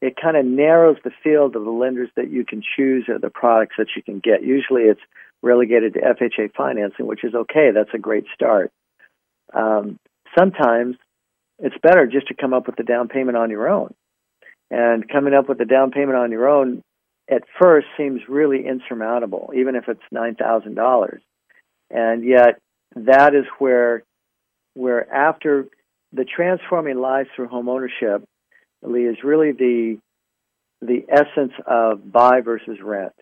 [0.00, 3.28] it kind of narrows the field of the lenders that you can choose or the
[3.28, 4.44] products that you can get.
[4.44, 5.00] Usually, it's
[5.42, 7.70] relegated to FHA financing, which is okay.
[7.74, 8.70] That's a great start.
[9.52, 9.98] Um,
[10.38, 10.96] sometimes
[11.58, 13.92] it's better just to come up with the down payment on your own.
[14.70, 16.82] And coming up with the down payment on your own
[17.28, 21.20] at first seems really insurmountable, even if it's nine thousand dollars.
[21.90, 22.60] And yet,
[22.94, 24.04] that is where,
[24.74, 25.66] where after
[26.12, 28.24] the transforming lives through home ownership,
[28.82, 29.98] Lee, is really the
[30.82, 33.12] the essence of buy versus rent.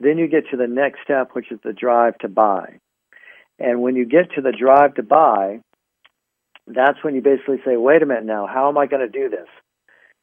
[0.00, 2.80] Then you get to the next step, which is the drive to buy.
[3.58, 5.60] And when you get to the drive to buy,
[6.66, 9.30] that's when you basically say, wait a minute now, how am I going to do
[9.30, 9.46] this?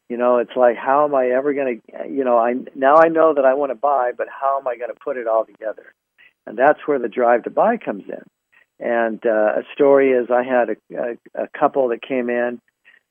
[0.10, 3.08] You know, it's like, how am I ever going to, you know, I now I
[3.08, 5.46] know that I want to buy, but how am I going to put it all
[5.46, 5.94] together?
[6.46, 8.24] And that's where the drive to buy comes in.
[8.80, 12.60] And uh, a story is I had a, a, a couple that came in,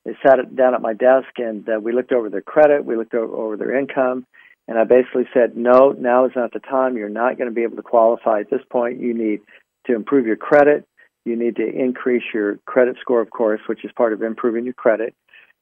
[0.04, 3.14] they sat down at my desk, and uh, we looked over their credit, we looked
[3.14, 4.26] over, over their income,
[4.68, 6.96] and I basically said, no, now is not the time.
[6.96, 9.00] You're not going to be able to qualify at this point.
[9.00, 9.40] You need
[9.86, 10.86] to improve your credit.
[11.24, 14.74] You need to increase your credit score, of course, which is part of improving your
[14.74, 15.14] credit.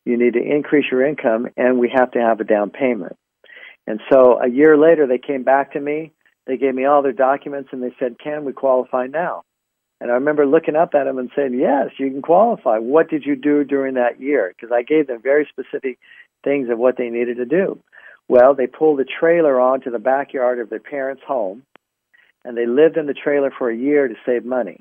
[0.05, 3.17] You need to increase your income, and we have to have a down payment.
[3.87, 6.13] And so a year later, they came back to me.
[6.47, 9.43] They gave me all their documents and they said, Can we qualify now?
[10.01, 12.79] And I remember looking up at them and saying, Yes, you can qualify.
[12.79, 14.55] What did you do during that year?
[14.55, 15.99] Because I gave them very specific
[16.43, 17.79] things of what they needed to do.
[18.29, 21.65] Well, they pulled a trailer onto the backyard of their parents' home
[22.45, 24.81] and they lived in the trailer for a year to save money.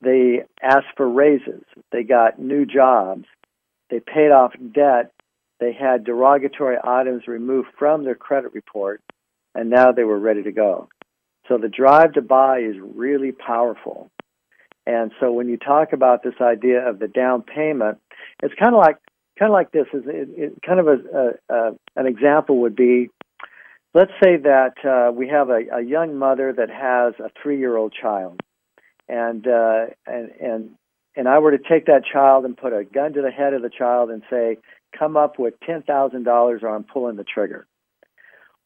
[0.00, 1.64] They asked for raises.
[1.92, 3.24] They got new jobs.
[3.90, 5.12] They paid off debt.
[5.58, 9.00] They had derogatory items removed from their credit report,
[9.54, 10.88] and now they were ready to go.
[11.48, 14.10] So the drive to buy is really powerful.
[14.86, 17.98] And so when you talk about this idea of the down payment,
[18.42, 18.98] it's kind of like
[19.38, 19.86] kind of like this.
[19.92, 23.10] Is it, it, kind of a, a, a, an example would be,
[23.94, 27.76] let's say that uh, we have a, a young mother that has a three year
[27.76, 28.40] old child,
[29.08, 30.70] and uh, and and
[31.16, 33.62] and I were to take that child and put a gun to the head of
[33.62, 34.58] the child and say,
[34.96, 37.66] "Come up with ten thousand dollars, or I'm pulling the trigger."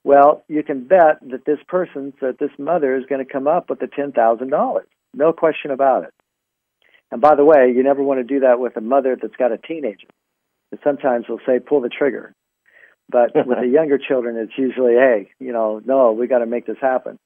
[0.05, 3.69] Well, you can bet that this person, that this mother, is going to come up
[3.69, 4.87] with the ten thousand dollars.
[5.15, 6.15] No question about it.
[7.11, 9.53] And by the way, you never want to do that with a mother that's got
[9.53, 10.07] a teenager.
[10.83, 12.33] Sometimes they'll say, "Pull the trigger,"
[13.11, 16.67] but with the younger children, it's usually, "Hey, you know, no, we got to make
[16.67, 17.19] this happen."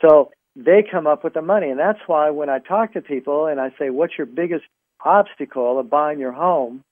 [0.00, 1.70] So they come up with the money.
[1.70, 4.64] And that's why when I talk to people and I say, What's your biggest
[5.04, 6.82] obstacle of buying your home?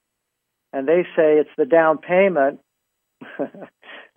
[0.73, 2.61] And they say it's the down payment.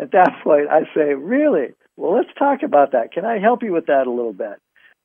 [0.01, 1.69] At that point, I say, Really?
[1.95, 3.11] Well, let's talk about that.
[3.11, 4.59] Can I help you with that a little bit?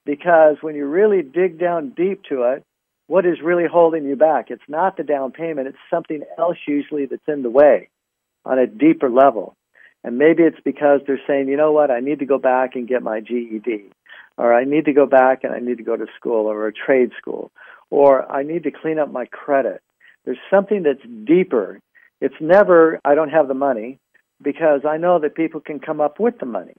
[0.07, 2.65] Because when you really dig down deep to it,
[3.07, 4.51] what is really holding you back?
[4.51, 7.89] It's not the down payment, it's something else usually that's in the way
[8.45, 9.55] on a deeper level.
[10.03, 12.89] And maybe it's because they're saying, you know what, I need to go back and
[12.89, 13.91] get my GED
[14.37, 16.73] or I need to go back and I need to go to school or a
[16.73, 17.51] trade school,
[17.91, 19.81] or I need to clean up my credit.
[20.25, 21.81] There's something that's deeper.
[22.21, 23.99] It's never, I don't have the money,
[24.43, 26.75] because I know that people can come up with the money.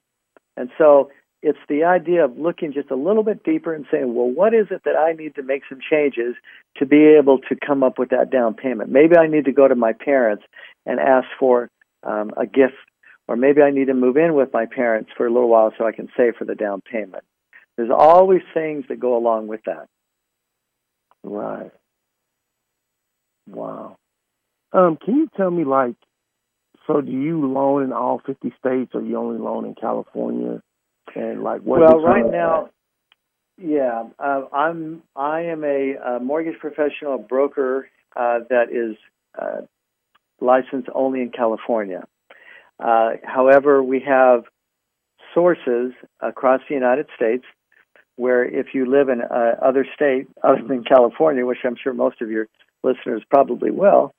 [0.56, 1.12] And so
[1.44, 4.68] it's the idea of looking just a little bit deeper and saying, well, what is
[4.72, 6.36] it that I need to make some changes
[6.78, 8.90] to be able to come up with that down payment?
[8.90, 10.44] Maybe I need to go to my parents
[10.86, 11.70] and ask for
[12.04, 12.76] um, a gift,
[13.28, 15.86] or maybe I need to move in with my parents for a little while so
[15.86, 17.24] I can save for the down payment.
[17.76, 19.88] There's always things that go along with that.
[21.24, 21.72] Right.
[23.48, 23.98] Wow.
[24.74, 25.96] Um, can you tell me, like,
[26.88, 30.62] so do you loan in all 50 states, or you only loan in California?
[31.16, 31.82] And like, what?
[31.82, 32.70] Well, right now,
[33.58, 35.04] yeah, uh, I'm.
[35.16, 38.98] I am a, a mortgage professional broker uh, that is
[39.40, 39.62] uh,
[40.40, 42.04] licensed only in California.
[42.80, 44.44] Uh, however, we have
[45.34, 47.44] sources across the United States
[48.16, 52.22] where if you live in uh, other state other than California, which I'm sure most
[52.22, 52.48] of your
[52.84, 54.14] listeners probably will,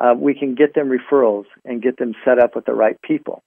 [0.00, 3.42] uh, we can get them referrals and get them set up with the right people,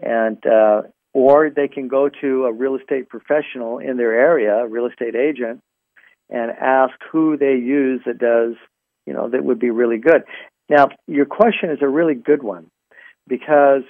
[0.00, 0.82] and uh,
[1.12, 5.14] or they can go to a real estate professional in their area, a real estate
[5.14, 5.60] agent,
[6.30, 8.54] and ask who they use that does,
[9.06, 10.22] you know, that would be really good.
[10.70, 12.70] Now, your question is a really good one
[13.28, 13.82] because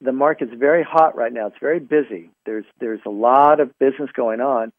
[0.00, 1.48] the market's very hot right now.
[1.48, 2.30] It's very busy.
[2.46, 4.72] There's there's a lot of business going on,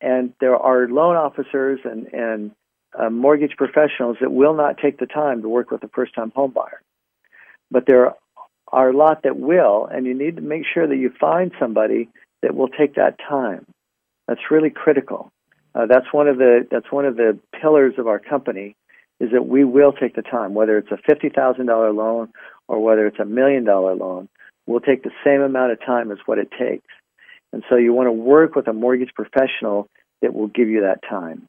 [0.00, 2.50] and there are loan officers and, and
[2.98, 6.32] uh, mortgage professionals that will not take the time to work with a first time
[6.34, 6.80] home buyer.
[7.70, 8.12] But there
[8.68, 12.08] are a lot that will, and you need to make sure that you find somebody
[12.42, 13.66] that will take that time.
[14.28, 15.30] That's really critical.
[15.74, 18.76] Uh, that's one of the that's one of the pillars of our company
[19.20, 22.32] is that we will take the time, whether it's a fifty thousand dollar loan
[22.68, 24.28] or whether it's a million dollar loan.
[24.66, 26.86] We'll take the same amount of time as what it takes.
[27.52, 29.88] And so you want to work with a mortgage professional
[30.22, 31.48] that will give you that time.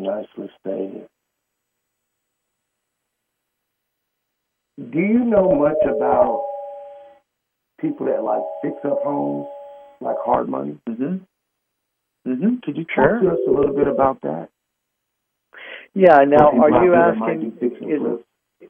[0.00, 1.08] Nicely stated.
[4.78, 6.42] Do you know much about
[7.80, 9.46] people that like fix up homes,
[10.00, 10.78] like hard money?
[10.88, 11.16] Mm-hmm.
[12.30, 12.56] Mm-hmm.
[12.62, 13.20] Could you talk sure.
[13.20, 14.48] to us a little bit about that?
[15.94, 16.18] Yeah.
[16.26, 17.58] Now, are you asking?
[17.60, 18.60] Is,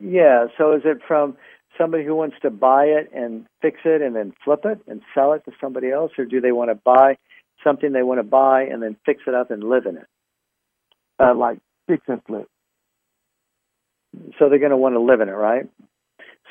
[0.00, 0.46] yeah.
[0.56, 1.36] So, is it from
[1.76, 5.34] somebody who wants to buy it and fix it and then flip it and sell
[5.34, 7.18] it to somebody else, or do they want to buy
[7.62, 10.06] something they want to buy and then fix it up and live in it?
[11.18, 12.48] Uh, like fix and flip.
[14.38, 15.68] So they're going to want to live in it, right?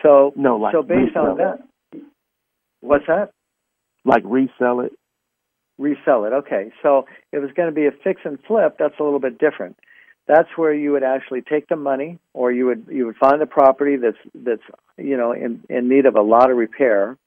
[0.04, 1.60] So no, like so based on that,
[2.82, 3.32] what's that?
[4.06, 4.94] Like resell it.
[5.78, 6.34] Resell it.
[6.34, 6.72] Okay.
[6.84, 9.78] So if it's going to be a fix and flip, that's a little bit different
[10.28, 13.46] that's where you would actually take the money or you would you would find the
[13.46, 14.62] property that's that's
[14.98, 17.18] you know in in need of a lot of repair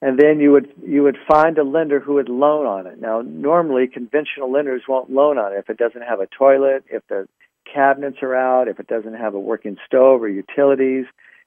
[0.00, 3.20] and then you would you would find a lender who would loan on it now
[3.22, 7.26] normally conventional lenders won't loan on it if it doesn't have a toilet if the
[7.72, 11.04] cabinets are out if it doesn't have a working stove or utilities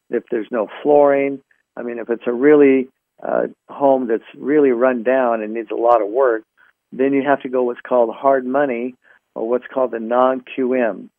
[0.09, 1.41] if there's no flooring
[1.75, 2.89] I mean, if it's a really
[3.21, 6.43] uh, home that's really run down and needs a lot of work,
[6.91, 8.95] then you have to go what's called hard money
[9.35, 11.09] or what's called the non QM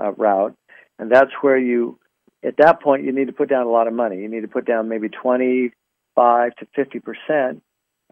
[0.00, 0.54] uh, route.
[0.98, 1.98] And that's where you,
[2.44, 4.18] at that point, you need to put down a lot of money.
[4.18, 5.08] You need to put down maybe
[6.16, 7.62] 25 to 50 percent,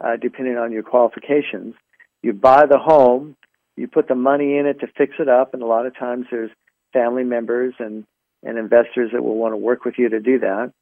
[0.00, 1.74] uh, depending on your qualifications.
[2.22, 3.36] You buy the home,
[3.76, 6.26] you put the money in it to fix it up, and a lot of times
[6.30, 6.50] there's
[6.92, 8.04] family members and,
[8.42, 10.72] and investors that will want to work with you to do that.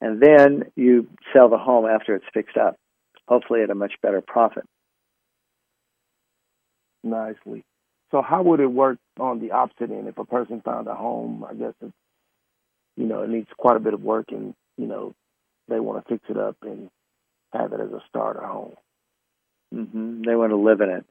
[0.00, 2.76] And then you sell the home after it's fixed up,
[3.28, 4.64] hopefully at a much better profit.
[7.04, 7.64] Nicely.
[8.10, 11.44] So how would it work on the opposite end if a person found a home?
[11.48, 11.92] I guess it's
[12.96, 15.14] you know it needs quite a bit of work, and you know
[15.68, 16.90] they want to fix it up and
[17.52, 18.74] have it as a starter home.
[19.74, 20.22] Mm-hmm.
[20.22, 21.06] They want to live in it.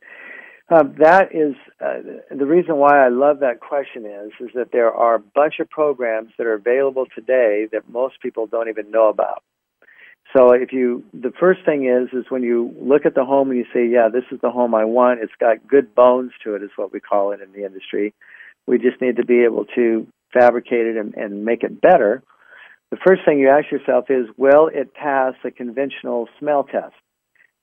[0.69, 1.99] Uh, that is uh,
[2.33, 5.69] the reason why I love that question is is that there are a bunch of
[5.69, 9.43] programs that are available today that most people don't even know about.
[10.35, 13.59] So if you the first thing is is when you look at the home and
[13.59, 15.19] you say, yeah, this is the home I want.
[15.19, 18.13] It's got good bones to it, is what we call it in the industry.
[18.65, 22.23] We just need to be able to fabricate it and, and make it better.
[22.91, 26.93] The first thing you ask yourself is, will it pass a conventional smell test?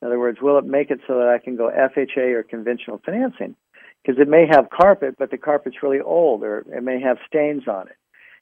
[0.01, 3.01] In other words, will it make it so that I can go FHA or conventional
[3.05, 3.55] financing?
[4.03, 7.69] Because it may have carpet, but the carpet's really old, or it may have stains
[7.69, 7.97] on it.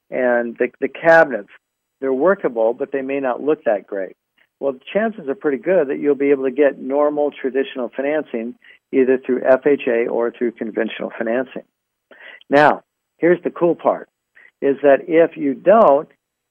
[0.09, 1.49] And the, the cabinets,
[1.99, 4.15] they're workable, but they may not look that great.
[4.59, 8.55] Well, the chances are pretty good that you'll be able to get normal traditional financing
[8.93, 11.63] either through FHA or through conventional financing.
[12.49, 12.83] Now,
[13.17, 14.09] here's the cool part
[14.61, 16.09] is that if you don't,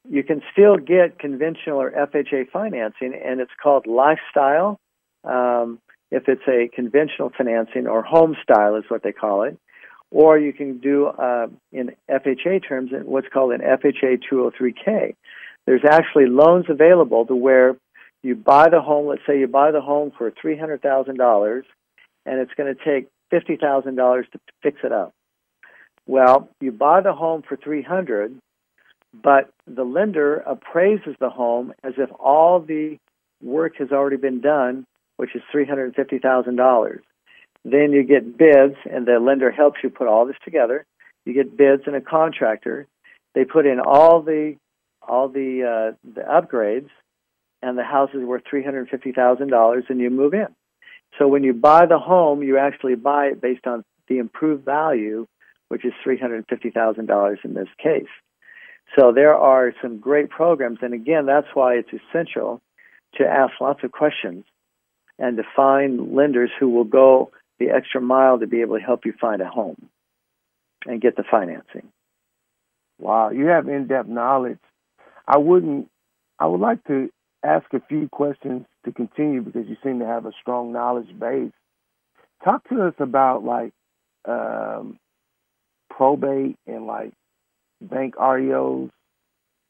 [0.08, 4.78] you can still get conventional or FHA financing, and it's called lifestyle
[5.24, 5.80] um,
[6.10, 9.58] if it's a conventional financing or home style is what they call it,
[10.10, 15.14] or you can do uh, in FHA terms what's called an FHA 203K.
[15.66, 17.76] There's actually loans available to where
[18.22, 19.06] you buy the home.
[19.06, 21.64] Let's say you buy the home for three hundred thousand dollars,
[22.24, 25.12] and it's going to take fifty thousand dollars to fix it up.
[26.06, 28.38] Well, you buy the home for three hundred,
[29.22, 32.98] but the lender appraises the home as if all the
[33.42, 34.86] work has already been done
[35.16, 36.98] which is $350,000.
[37.64, 40.86] Then you get bids, and the lender helps you put all this together.
[41.24, 42.86] You get bids and a contractor.
[43.34, 44.56] They put in all the
[45.02, 46.88] all the uh, the upgrades,
[47.62, 50.46] and the house is worth three hundred fifty thousand dollars, and you move in.
[51.18, 55.26] So when you buy the home, you actually buy it based on the improved value,
[55.68, 58.06] which is three hundred fifty thousand dollars in this case.
[58.94, 62.60] So there are some great programs, and again, that's why it's essential
[63.14, 64.44] to ask lots of questions
[65.18, 69.04] and to find lenders who will go the extra mile to be able to help
[69.04, 69.88] you find a home
[70.86, 71.90] and get the financing.
[72.98, 74.58] Wow, you have in-depth knowledge.
[75.26, 75.88] I wouldn't.
[76.38, 77.10] I would like to
[77.42, 81.52] ask a few questions to continue because you seem to have a strong knowledge base.
[82.44, 83.72] Talk to us about like
[84.26, 84.98] um,
[85.90, 87.12] probate and like
[87.80, 88.90] bank REOs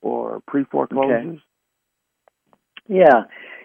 [0.03, 1.37] or pre foreclosures.
[1.37, 1.41] Okay.
[2.89, 3.25] Yeah,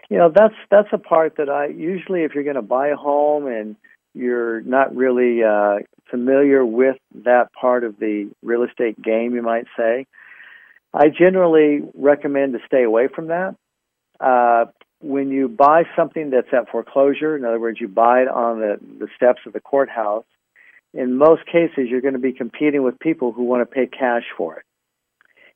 [0.10, 2.96] you know that's that's a part that I usually if you're going to buy a
[2.96, 3.76] home and
[4.14, 5.80] you're not really uh,
[6.10, 10.06] familiar with that part of the real estate game, you might say,
[10.94, 13.56] I generally recommend to stay away from that.
[14.20, 14.66] Uh,
[15.00, 18.78] when you buy something that's at foreclosure, in other words, you buy it on the,
[19.00, 20.26] the steps of the courthouse,
[20.94, 24.24] in most cases, you're going to be competing with people who want to pay cash
[24.38, 24.66] for it.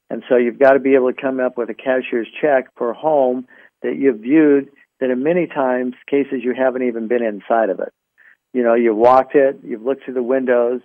[0.09, 2.91] And so you've got to be able to come up with a cashier's check for
[2.91, 3.47] a home
[3.81, 4.69] that you've viewed
[4.99, 7.91] that in many times cases you haven't even been inside of it.
[8.53, 10.81] You know, you've walked it, you've looked through the windows,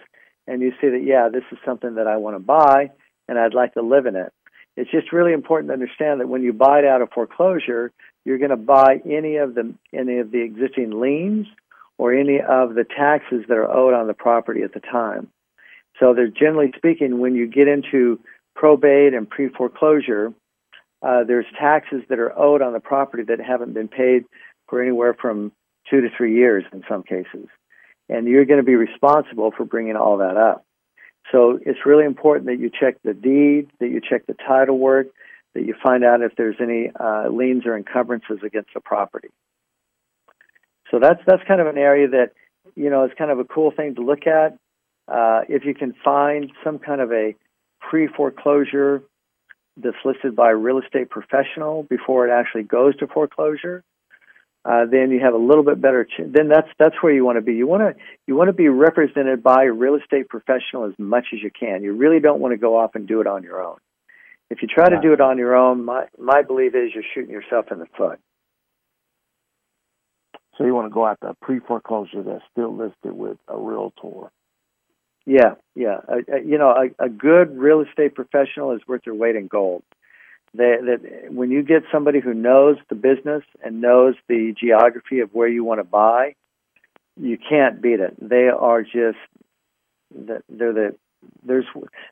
[0.46, 2.90] and you see that, yeah, this is something that I want to buy
[3.28, 4.32] and I'd like to live in it.
[4.76, 7.92] It's just really important to understand that when you buy it out of foreclosure,
[8.24, 11.46] you're going to buy any of the any of the existing liens
[12.00, 15.28] or any of the taxes that are owed on the property at the time.
[15.98, 18.18] So, there's generally speaking, when you get into
[18.56, 20.32] probate and pre foreclosure,
[21.02, 24.24] uh, there's taxes that are owed on the property that haven't been paid
[24.66, 25.52] for anywhere from
[25.90, 27.48] two to three years in some cases.
[28.08, 30.64] And you're going to be responsible for bringing all that up.
[31.30, 35.08] So it's really important that you check the deed, that you check the title work,
[35.54, 39.28] that you find out if there's any uh, liens or encumbrances against the property.
[40.90, 42.32] So that's that's kind of an area that
[42.74, 44.58] you know is kind of a cool thing to look at.
[45.08, 47.34] Uh, if you can find some kind of a
[47.80, 49.02] pre foreclosure
[49.76, 53.82] that's listed by a real estate professional before it actually goes to foreclosure,
[54.64, 56.04] uh, then you have a little bit better.
[56.04, 57.54] Ch- then that's that's where you want to be.
[57.54, 61.26] You want to you want to be represented by a real estate professional as much
[61.32, 61.82] as you can.
[61.82, 63.78] You really don't want to go off and do it on your own.
[64.50, 67.30] If you try to do it on your own, my my belief is you're shooting
[67.30, 68.18] yourself in the foot.
[70.60, 74.30] So you want to go after a pre foreclosure that's still listed with a realtor.
[75.24, 76.00] Yeah, yeah.
[76.06, 79.82] Uh, you know, a, a good real estate professional is worth their weight in gold.
[80.52, 85.30] They, that when you get somebody who knows the business and knows the geography of
[85.32, 86.34] where you want to buy,
[87.18, 88.14] you can't beat it.
[88.20, 89.16] They are just
[90.14, 90.94] they're the
[91.42, 91.64] there's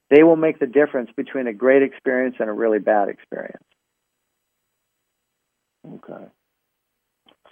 [0.08, 3.64] they will make the difference between a great experience and a really bad experience.
[5.86, 6.24] Okay.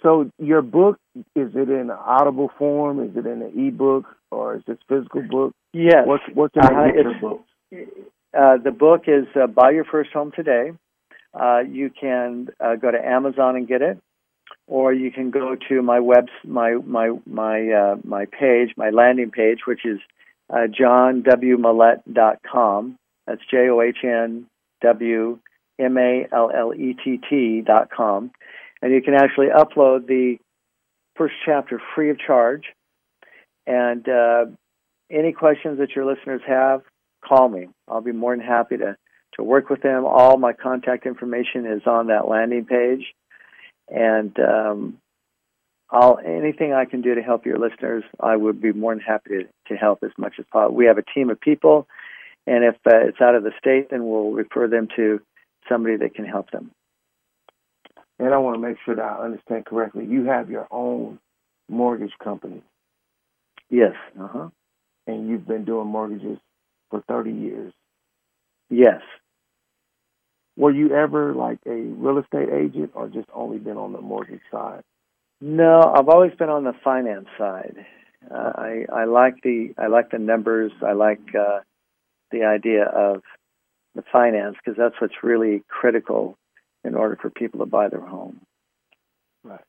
[0.03, 0.99] So your book
[1.35, 3.03] is it in audible form?
[3.03, 5.53] Is it in an ebook or is this physical book?
[5.73, 6.05] Yes.
[6.05, 7.43] What's what's in uh, your book?
[8.37, 10.71] Uh, the book is uh, Buy Your First Home Today.
[11.33, 13.97] Uh, you can uh, go to Amazon and get it,
[14.67, 19.31] or you can go to my web my my my uh, my page, my landing
[19.31, 19.99] page, which is
[20.49, 22.97] uh, johnwmallett.com.
[23.25, 24.45] That's J O H N
[24.81, 25.39] W
[25.79, 28.31] M A L L E T T dot com,
[28.81, 30.37] and you can actually upload the
[31.15, 32.63] first chapter free of charge.
[33.65, 34.45] And uh,
[35.11, 36.81] any questions that your listeners have,
[37.23, 37.67] call me.
[37.87, 38.95] I'll be more than happy to
[39.33, 40.05] to work with them.
[40.05, 43.13] All my contact information is on that landing page,
[43.87, 44.97] and um,
[45.89, 49.29] I'll anything I can do to help your listeners, I would be more than happy
[49.29, 50.75] to, to help as much as possible.
[50.75, 51.87] We have a team of people,
[52.45, 55.21] and if uh, it's out of the state, then we'll refer them to
[55.69, 56.71] somebody that can help them.
[58.19, 60.05] And I want to make sure that I understand correctly.
[60.05, 61.19] You have your own
[61.69, 62.63] mortgage company.
[63.69, 63.93] Yes.
[64.19, 64.49] Uh huh.
[65.05, 66.37] And you've been doing mortgages
[66.89, 67.73] for 30 years.
[68.69, 69.01] Yes.
[70.57, 74.41] Were you ever like a real estate agent or just only been on the mortgage
[74.51, 74.81] side?
[75.39, 77.85] No, I've always been on the finance side.
[78.29, 80.71] Uh, I I like the I like the numbers.
[80.81, 81.59] I like uh,
[82.31, 83.21] the idea of
[83.93, 86.37] the finance because that's what's really critical
[86.83, 88.41] in order for people to buy their home.
[89.43, 89.61] Right.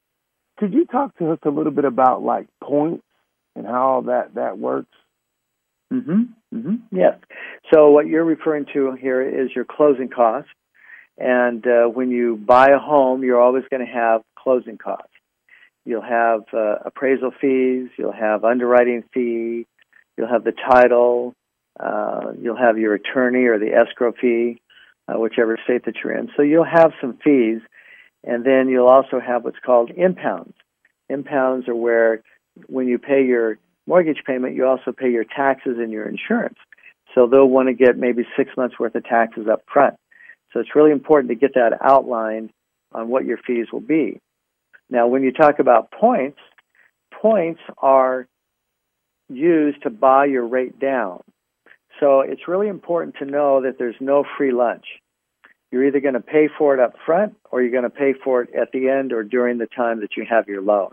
[0.59, 3.05] Could you talk to us a little bit about like points
[3.55, 4.95] and how that that works?
[5.93, 6.29] Mhm.
[6.55, 6.81] Mhm.
[6.91, 7.19] Yes.
[7.73, 10.51] So what you're referring to here is your closing costs,
[11.17, 15.13] and uh, when you buy a home, you're always going to have closing costs.
[15.85, 17.89] You'll have uh, appraisal fees.
[17.97, 19.67] You'll have underwriting fee.
[20.17, 21.35] You'll have the title.
[21.81, 24.61] Uh, you'll have your attorney or the escrow fee,
[25.09, 26.29] uh, whichever state that you're in.
[26.37, 27.61] So you'll have some fees,
[28.25, 30.55] and then you'll also have what's called impounds.
[31.09, 32.23] Impounds are where,
[32.67, 36.59] when you pay your mortgage payment, you also pay your taxes and your insurance.
[37.15, 39.95] So they'll want to get maybe six months worth of taxes up front.
[40.53, 42.51] So it's really important to get that outlined
[42.93, 44.21] on what your fees will be.
[44.91, 46.39] Now, when you talk about points,
[47.13, 48.27] points are
[49.29, 51.21] used to buy your rate down.
[52.01, 54.85] So it's really important to know that there's no free lunch.
[55.71, 58.43] You're either going to pay for it up front or you're going to pay for
[58.43, 60.93] it at the end or during the time that you have your loan.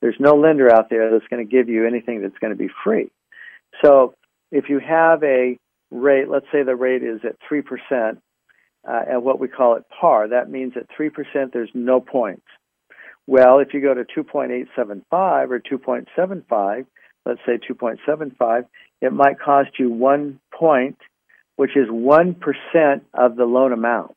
[0.00, 2.70] There's no lender out there that's going to give you anything that's going to be
[2.82, 3.10] free.
[3.84, 4.14] So
[4.50, 5.58] if you have a
[5.90, 8.16] rate, let's say the rate is at 3%,
[8.88, 12.46] uh, at what we call it par, that means at 3% there's no points.
[13.26, 16.86] Well, if you go to 2.875 or 2.75,
[17.26, 18.64] let's say 2.75,
[19.00, 20.98] it might cost you one point,
[21.56, 22.36] which is 1%
[23.14, 24.14] of the loan amount.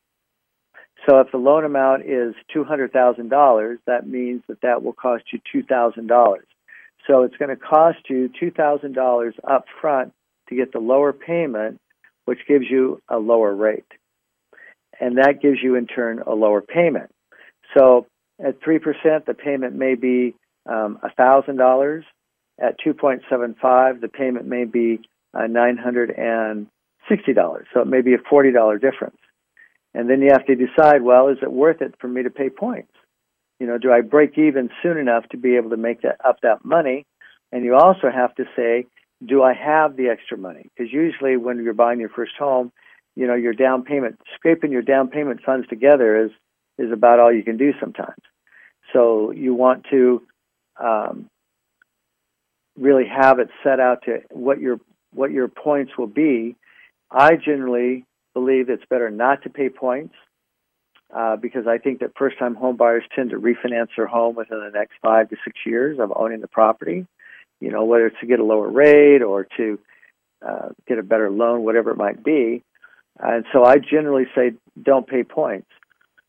[1.08, 6.38] So if the loan amount is $200,000, that means that that will cost you $2,000.
[7.08, 10.14] So it's going to cost you $2,000 up front
[10.50, 11.80] to get the lower payment,
[12.26, 13.86] which gives you a lower rate.
[15.00, 17.10] And that gives you, in turn, a lower payment.
[17.78, 18.08] So
[18.40, 22.04] at 3%, the payment may be um, $1,000.
[22.60, 25.02] At 2.75, the payment may be
[25.34, 26.68] uh, $960.
[27.74, 29.18] So it may be a $40 difference.
[29.94, 32.50] And then you have to decide, well, is it worth it for me to pay
[32.50, 32.92] points?
[33.60, 36.42] You know, do I break even soon enough to be able to make that up
[36.42, 37.06] that money?
[37.52, 38.86] And you also have to say,
[39.26, 40.70] do I have the extra money?
[40.76, 42.72] Because usually when you're buying your first home,
[43.16, 46.32] you know, your down payment, scraping your down payment funds together is
[46.80, 48.22] is about all you can do sometimes.
[48.92, 50.24] So you want to
[50.84, 51.30] um,
[52.80, 54.80] really have it set out to what your
[55.14, 56.56] what your points will be.
[57.12, 60.16] I generally believe it's better not to pay points
[61.16, 64.60] uh, because I think that first time home buyers tend to refinance their home within
[64.60, 67.06] the next five to six years of owning the property.
[67.60, 69.80] You know, whether it's to get a lower rate or to
[70.46, 72.64] uh, get a better loan, whatever it might be.
[73.20, 75.70] And so I generally say don't pay points.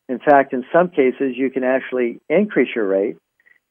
[0.07, 3.17] In fact, in some cases, you can actually increase your rate.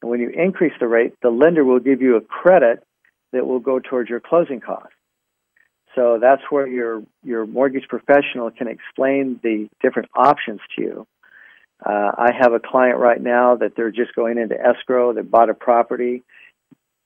[0.05, 2.87] And when you increase the rate, the lender will give you a credit
[3.33, 4.93] that will go towards your closing costs.
[5.95, 11.07] So that's where your your mortgage professional can explain the different options to you.
[11.83, 15.15] Uh, I have a client right now that they're just going into escrow.
[15.15, 16.23] They bought a property.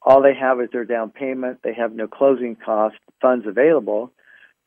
[0.02, 1.60] All they have is their down payment.
[1.62, 4.10] They have no closing cost funds available.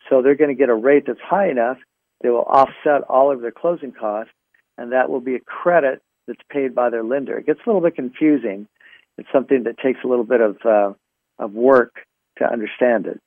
[0.09, 1.79] So they're going to get a rate that's high enough
[2.21, 4.31] that will offset all of their closing costs,
[4.77, 7.37] and that will be a credit that's paid by their lender.
[7.37, 8.67] It gets a little bit confusing.
[9.17, 10.93] It's something that takes a little bit of uh,
[11.39, 11.95] of work
[12.37, 13.19] to understand it.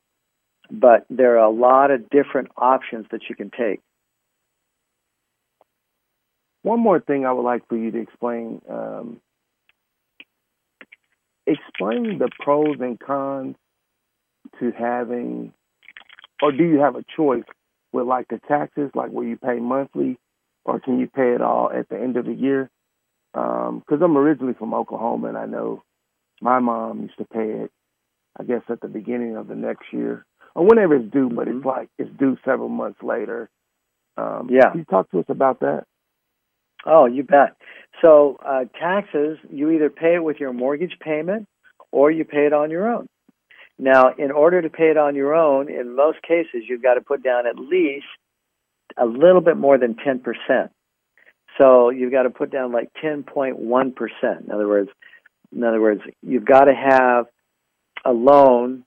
[0.71, 3.81] But there are a lot of different options that you can take.
[6.63, 8.63] One more thing I would like for you to explain.
[8.69, 9.21] Um,
[11.47, 13.57] explain the pros and cons
[14.61, 15.53] to having,
[16.43, 17.45] or do you have a choice
[17.93, 20.19] with like the taxes, like where you pay monthly,
[20.65, 22.71] or can you pay it all at the end of the year?
[23.35, 25.83] Because um, I'm originally from Oklahoma, and I know
[26.41, 27.73] my mom used to pay it,
[28.39, 30.25] I guess, at the beginning of the next year
[30.55, 31.59] or whenever it's due, but mm-hmm.
[31.59, 33.51] it's like it's due several months later.
[34.17, 34.71] Um, yeah.
[34.71, 35.85] Can you talk to us about that?
[36.87, 37.57] Oh, you bet.
[38.03, 41.47] So uh, taxes, you either pay it with your mortgage payment
[41.91, 43.09] or you pay it on your own.
[43.79, 47.01] Now, in order to pay it on your own, in most cases, you've got to
[47.01, 48.07] put down at least
[48.97, 50.23] a little bit more than 10%.
[51.59, 54.45] So you've got to put down like 10.1%.
[54.45, 54.91] In other words,
[55.55, 57.27] in other words, you've got to have
[58.05, 58.85] a loan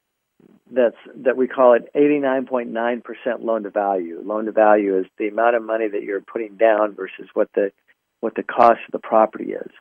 [0.69, 3.03] that's that we call it 89.9%
[3.39, 4.21] loan to value.
[4.23, 7.71] Loan to value is the amount of money that you're putting down versus what the
[8.19, 9.71] what the cost of the property is.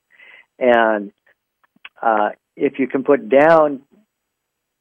[0.59, 1.13] And
[2.01, 3.83] uh, if you can put down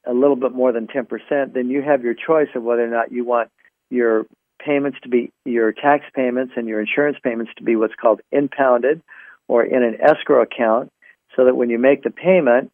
[0.06, 3.12] a little bit more than 10%, then you have your choice of whether or not
[3.12, 3.50] you want
[3.90, 4.26] your
[4.64, 9.02] payments to be your tax payments and your insurance payments to be what's called impounded
[9.48, 10.92] or in an escrow account
[11.36, 12.72] so that when you make the payment,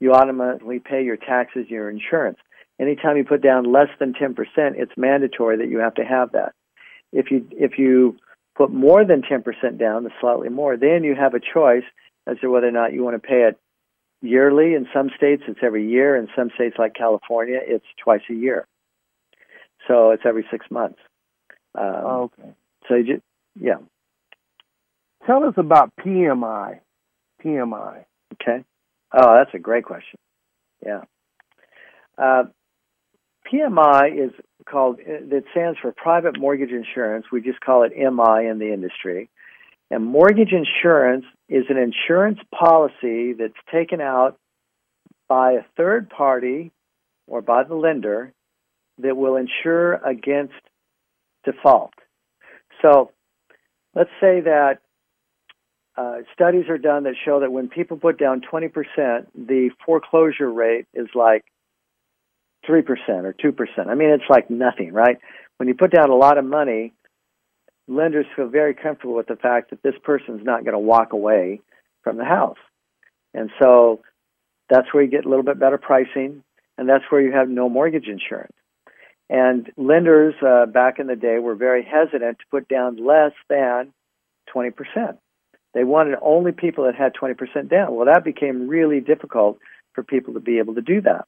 [0.00, 2.38] you automatically pay your taxes, your insurance.
[2.80, 6.52] Anytime you put down less than 10%, it's mandatory that you have to have that.
[7.12, 8.16] If you if you
[8.56, 11.84] put more than 10% down, the slightly more, then you have a choice
[12.26, 13.58] as to whether or not you want to pay it
[14.20, 14.74] yearly.
[14.74, 16.16] In some states, it's every year.
[16.16, 18.66] In some states, like California, it's twice a year.
[19.88, 20.98] So it's every six months.
[21.76, 22.50] Um, oh, okay.
[22.88, 23.24] So you just,
[23.58, 23.78] yeah.
[25.26, 26.80] Tell us about PMI.
[27.44, 28.04] PMI.
[28.34, 28.64] Okay.
[29.12, 30.18] Oh, that's a great question.
[30.84, 31.02] Yeah.
[32.18, 32.44] Uh,
[33.52, 34.32] PMI is
[34.66, 37.26] called, it stands for Private Mortgage Insurance.
[37.30, 39.30] We just call it MI in the industry.
[39.90, 44.38] And mortgage insurance is an insurance policy that's taken out
[45.28, 46.72] by a third party
[47.26, 48.32] or by the lender
[48.98, 50.54] that will insure against
[51.44, 51.92] default.
[52.82, 53.10] So
[53.94, 54.78] let's say that
[55.96, 58.72] uh, studies are done that show that when people put down 20%,
[59.34, 61.44] the foreclosure rate is like
[62.68, 63.86] 3% or 2%.
[63.86, 65.18] I mean, it's like nothing, right?
[65.58, 66.92] When you put down a lot of money,
[67.86, 71.60] lenders feel very comfortable with the fact that this person's not going to walk away
[72.02, 72.58] from the house.
[73.32, 74.00] And so
[74.68, 76.42] that's where you get a little bit better pricing,
[76.76, 78.54] and that's where you have no mortgage insurance.
[79.30, 83.92] And lenders uh, back in the day were very hesitant to put down less than
[84.54, 84.72] 20%.
[85.72, 87.94] They wanted only people that had 20% down.
[87.94, 89.58] Well, that became really difficult
[89.92, 91.26] for people to be able to do that.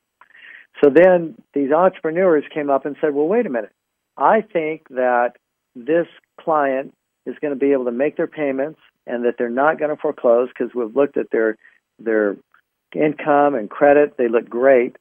[0.82, 3.72] So then these entrepreneurs came up and said, well, wait a minute.
[4.16, 5.32] I think that
[5.74, 6.06] this
[6.40, 6.94] client
[7.24, 10.00] is going to be able to make their payments and that they're not going to
[10.00, 11.56] foreclose because we've looked at their
[11.98, 12.36] their
[12.94, 14.16] income and credit.
[14.16, 14.96] They look great.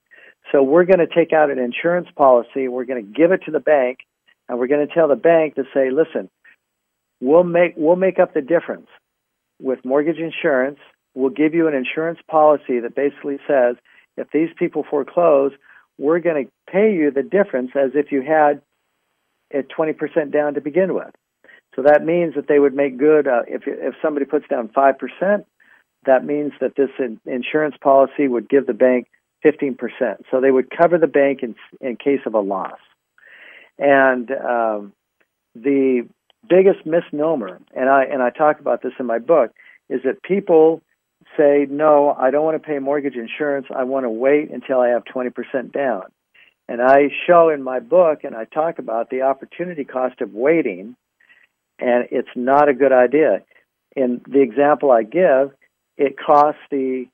[0.51, 2.67] So we're going to take out an insurance policy.
[2.67, 3.99] We're going to give it to the bank,
[4.47, 6.29] and we're going to tell the bank to say, "Listen,
[7.19, 8.87] we'll make we'll make up the difference
[9.59, 10.79] with mortgage insurance,
[11.13, 13.75] we'll give you an insurance policy that basically says
[14.17, 15.51] if these people foreclose,
[15.97, 18.61] we're going to pay you the difference as if you had
[19.53, 21.13] at 20% down to begin with.
[21.75, 25.45] So that means that they would make good uh, if if somebody puts down 5%,
[26.05, 29.07] that means that this in, insurance policy would give the bank
[29.45, 29.77] 15%.
[30.31, 32.79] So they would cover the bank in in case of a loss.
[33.77, 34.93] And um,
[35.53, 36.07] the
[36.47, 39.51] biggest misnomer, and I and I talk about this in my book,
[39.89, 40.81] is that people
[41.37, 43.67] say, "No, I don't want to pay mortgage insurance.
[43.75, 46.03] I want to wait until I have 20% down."
[46.67, 50.95] And I show in my book and I talk about the opportunity cost of waiting,
[51.79, 53.43] and it's not a good idea.
[53.95, 55.51] In the example I give,
[55.97, 57.07] it costs the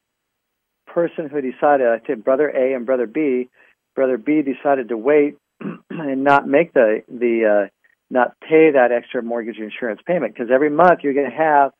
[0.94, 3.50] person who decided, I said brother A and brother B,
[3.96, 5.38] brother B decided to wait
[5.90, 7.70] and not make the the uh,
[8.10, 11.72] not pay that extra mortgage insurance payment because every month you're going to have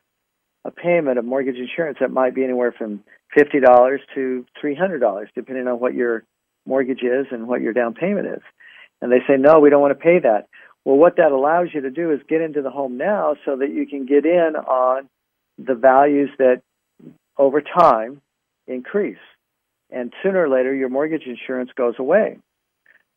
[0.64, 3.02] a payment of mortgage insurance that might be anywhere from
[3.36, 6.24] fifty dollars to three hundred dollars, depending on what your
[6.66, 8.42] mortgage is and what your down payment is.
[9.00, 10.46] And they say, no, we don't want to pay that.
[10.84, 13.72] Well, what that allows you to do is get into the home now so that
[13.72, 15.08] you can get in on
[15.58, 16.62] the values that
[17.36, 18.20] over time
[18.66, 19.18] increase.
[19.90, 22.38] And sooner or later, your mortgage insurance goes away.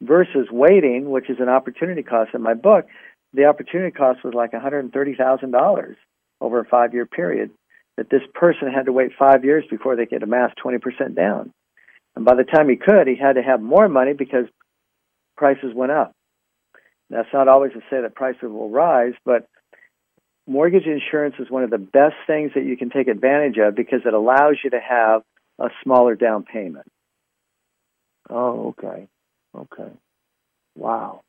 [0.01, 2.85] Versus waiting, which is an opportunity cost in my book,
[3.33, 5.95] the opportunity cost was like $130,000
[6.41, 7.51] over a five year period
[7.97, 11.53] that this person had to wait five years before they could amass 20% down.
[12.15, 14.45] And by the time he could, he had to have more money because
[15.37, 16.13] prices went up.
[17.09, 19.47] That's not always to say that prices will rise, but
[20.47, 24.01] mortgage insurance is one of the best things that you can take advantage of because
[24.05, 25.21] it allows you to have
[25.59, 26.91] a smaller down payment.
[28.29, 29.07] Oh, okay.
[29.55, 29.91] Okay.
[30.75, 31.21] Wow.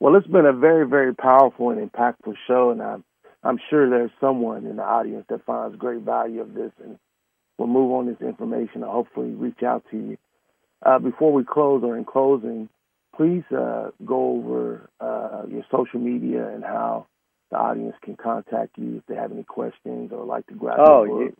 [0.00, 3.04] Well, it's been a very, very powerful and impactful show, and I'm,
[3.42, 6.98] I'm sure there's someone in the audience that finds great value of this and
[7.58, 10.16] will move on this information and hopefully reach out to you.
[10.84, 12.68] Uh, before we close or in closing,
[13.14, 17.06] please uh, go over uh, your social media and how
[17.50, 21.04] the audience can contact you if they have any questions or like to grab oh,
[21.04, 21.36] you,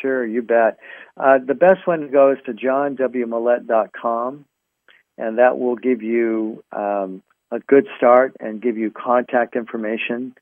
[0.00, 0.78] sure, you bet.
[1.16, 4.44] Uh, the best one goes to johnwmallett.com,
[5.18, 10.34] and that will give you um, a good start and give you contact information.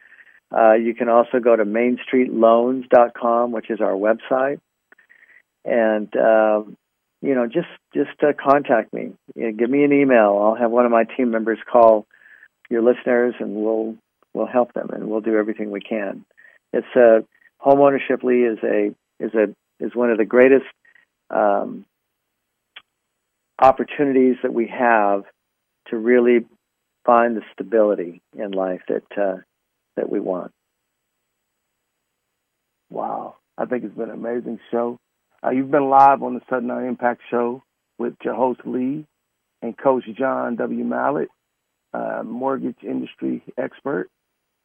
[0.50, 4.60] Uh, you can also go to mainstreetloans.com, which is our website,
[5.64, 6.76] and um,
[7.22, 9.12] you know, just just uh, contact me.
[9.34, 10.38] You know, give me an email.
[10.42, 12.06] I'll have one of my team members call
[12.68, 13.96] your listeners, and we'll
[14.34, 16.24] we'll help them, and we'll do everything we can.
[16.72, 17.20] It's a uh,
[17.58, 18.22] home ownership.
[18.22, 19.54] Lee is a is a
[19.84, 20.66] is one of the greatest
[21.30, 21.84] um,
[23.60, 25.22] opportunities that we have
[25.88, 26.46] to really
[27.04, 29.36] find the stability in life that uh,
[29.96, 30.52] that we want.
[32.90, 34.98] Wow, I think it's been an amazing show.
[35.44, 37.62] Uh, you've been live on the Sudden Impact Show
[37.98, 39.06] with your host Lee
[39.60, 40.84] and Coach John W.
[40.84, 41.28] Mallett,
[41.94, 44.08] uh, mortgage industry expert.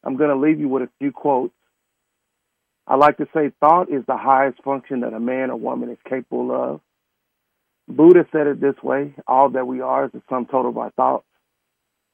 [0.04, 1.54] I'm going to leave you with a few quotes.
[2.88, 5.98] I like to say thought is the highest function that a man or woman is
[6.08, 6.80] capable of.
[7.86, 10.90] Buddha said it this way all that we are is the sum total of our
[10.92, 11.26] thoughts.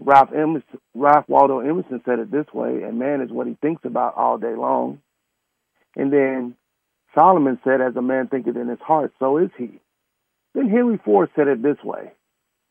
[0.01, 3.85] Ralph, Emerson, Ralph Waldo Emerson said it this way a man is what he thinks
[3.85, 5.01] about all day long.
[5.95, 6.57] And then
[7.17, 9.81] Solomon said, As a man thinketh in his heart, so is he.
[10.55, 12.13] Then Henry Ford said it this way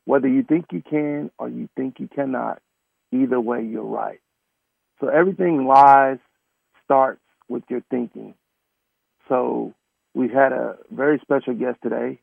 [0.04, 2.62] Whether you think you can or you think you cannot,
[3.14, 4.20] either way, you're right.
[5.00, 6.18] So everything lies
[6.84, 8.36] starts with your thinking.
[9.30, 9.74] So
[10.14, 12.20] we've had a very special guest today,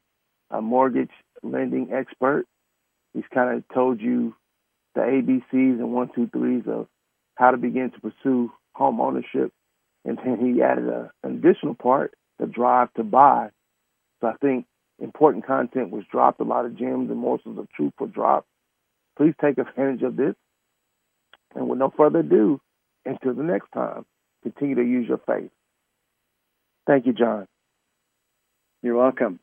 [0.51, 1.11] a mortgage
[1.43, 2.47] lending expert.
[3.15, 4.35] He's kind of told you
[4.95, 6.87] the ABCs and one, two, threes of
[7.37, 9.53] how to begin to pursue home ownership
[10.05, 13.51] and then he added a, an additional part, the drive to buy.
[14.21, 14.67] So I think
[14.99, 16.41] important content was dropped.
[16.41, 18.47] A lot of gems and morsels of truth were dropped.
[19.17, 20.35] Please take advantage of this.
[21.55, 22.61] And with no further ado,
[23.05, 24.07] until the next time,
[24.43, 25.51] continue to use your faith.
[26.87, 27.47] Thank you, John.
[28.83, 29.41] You're welcome.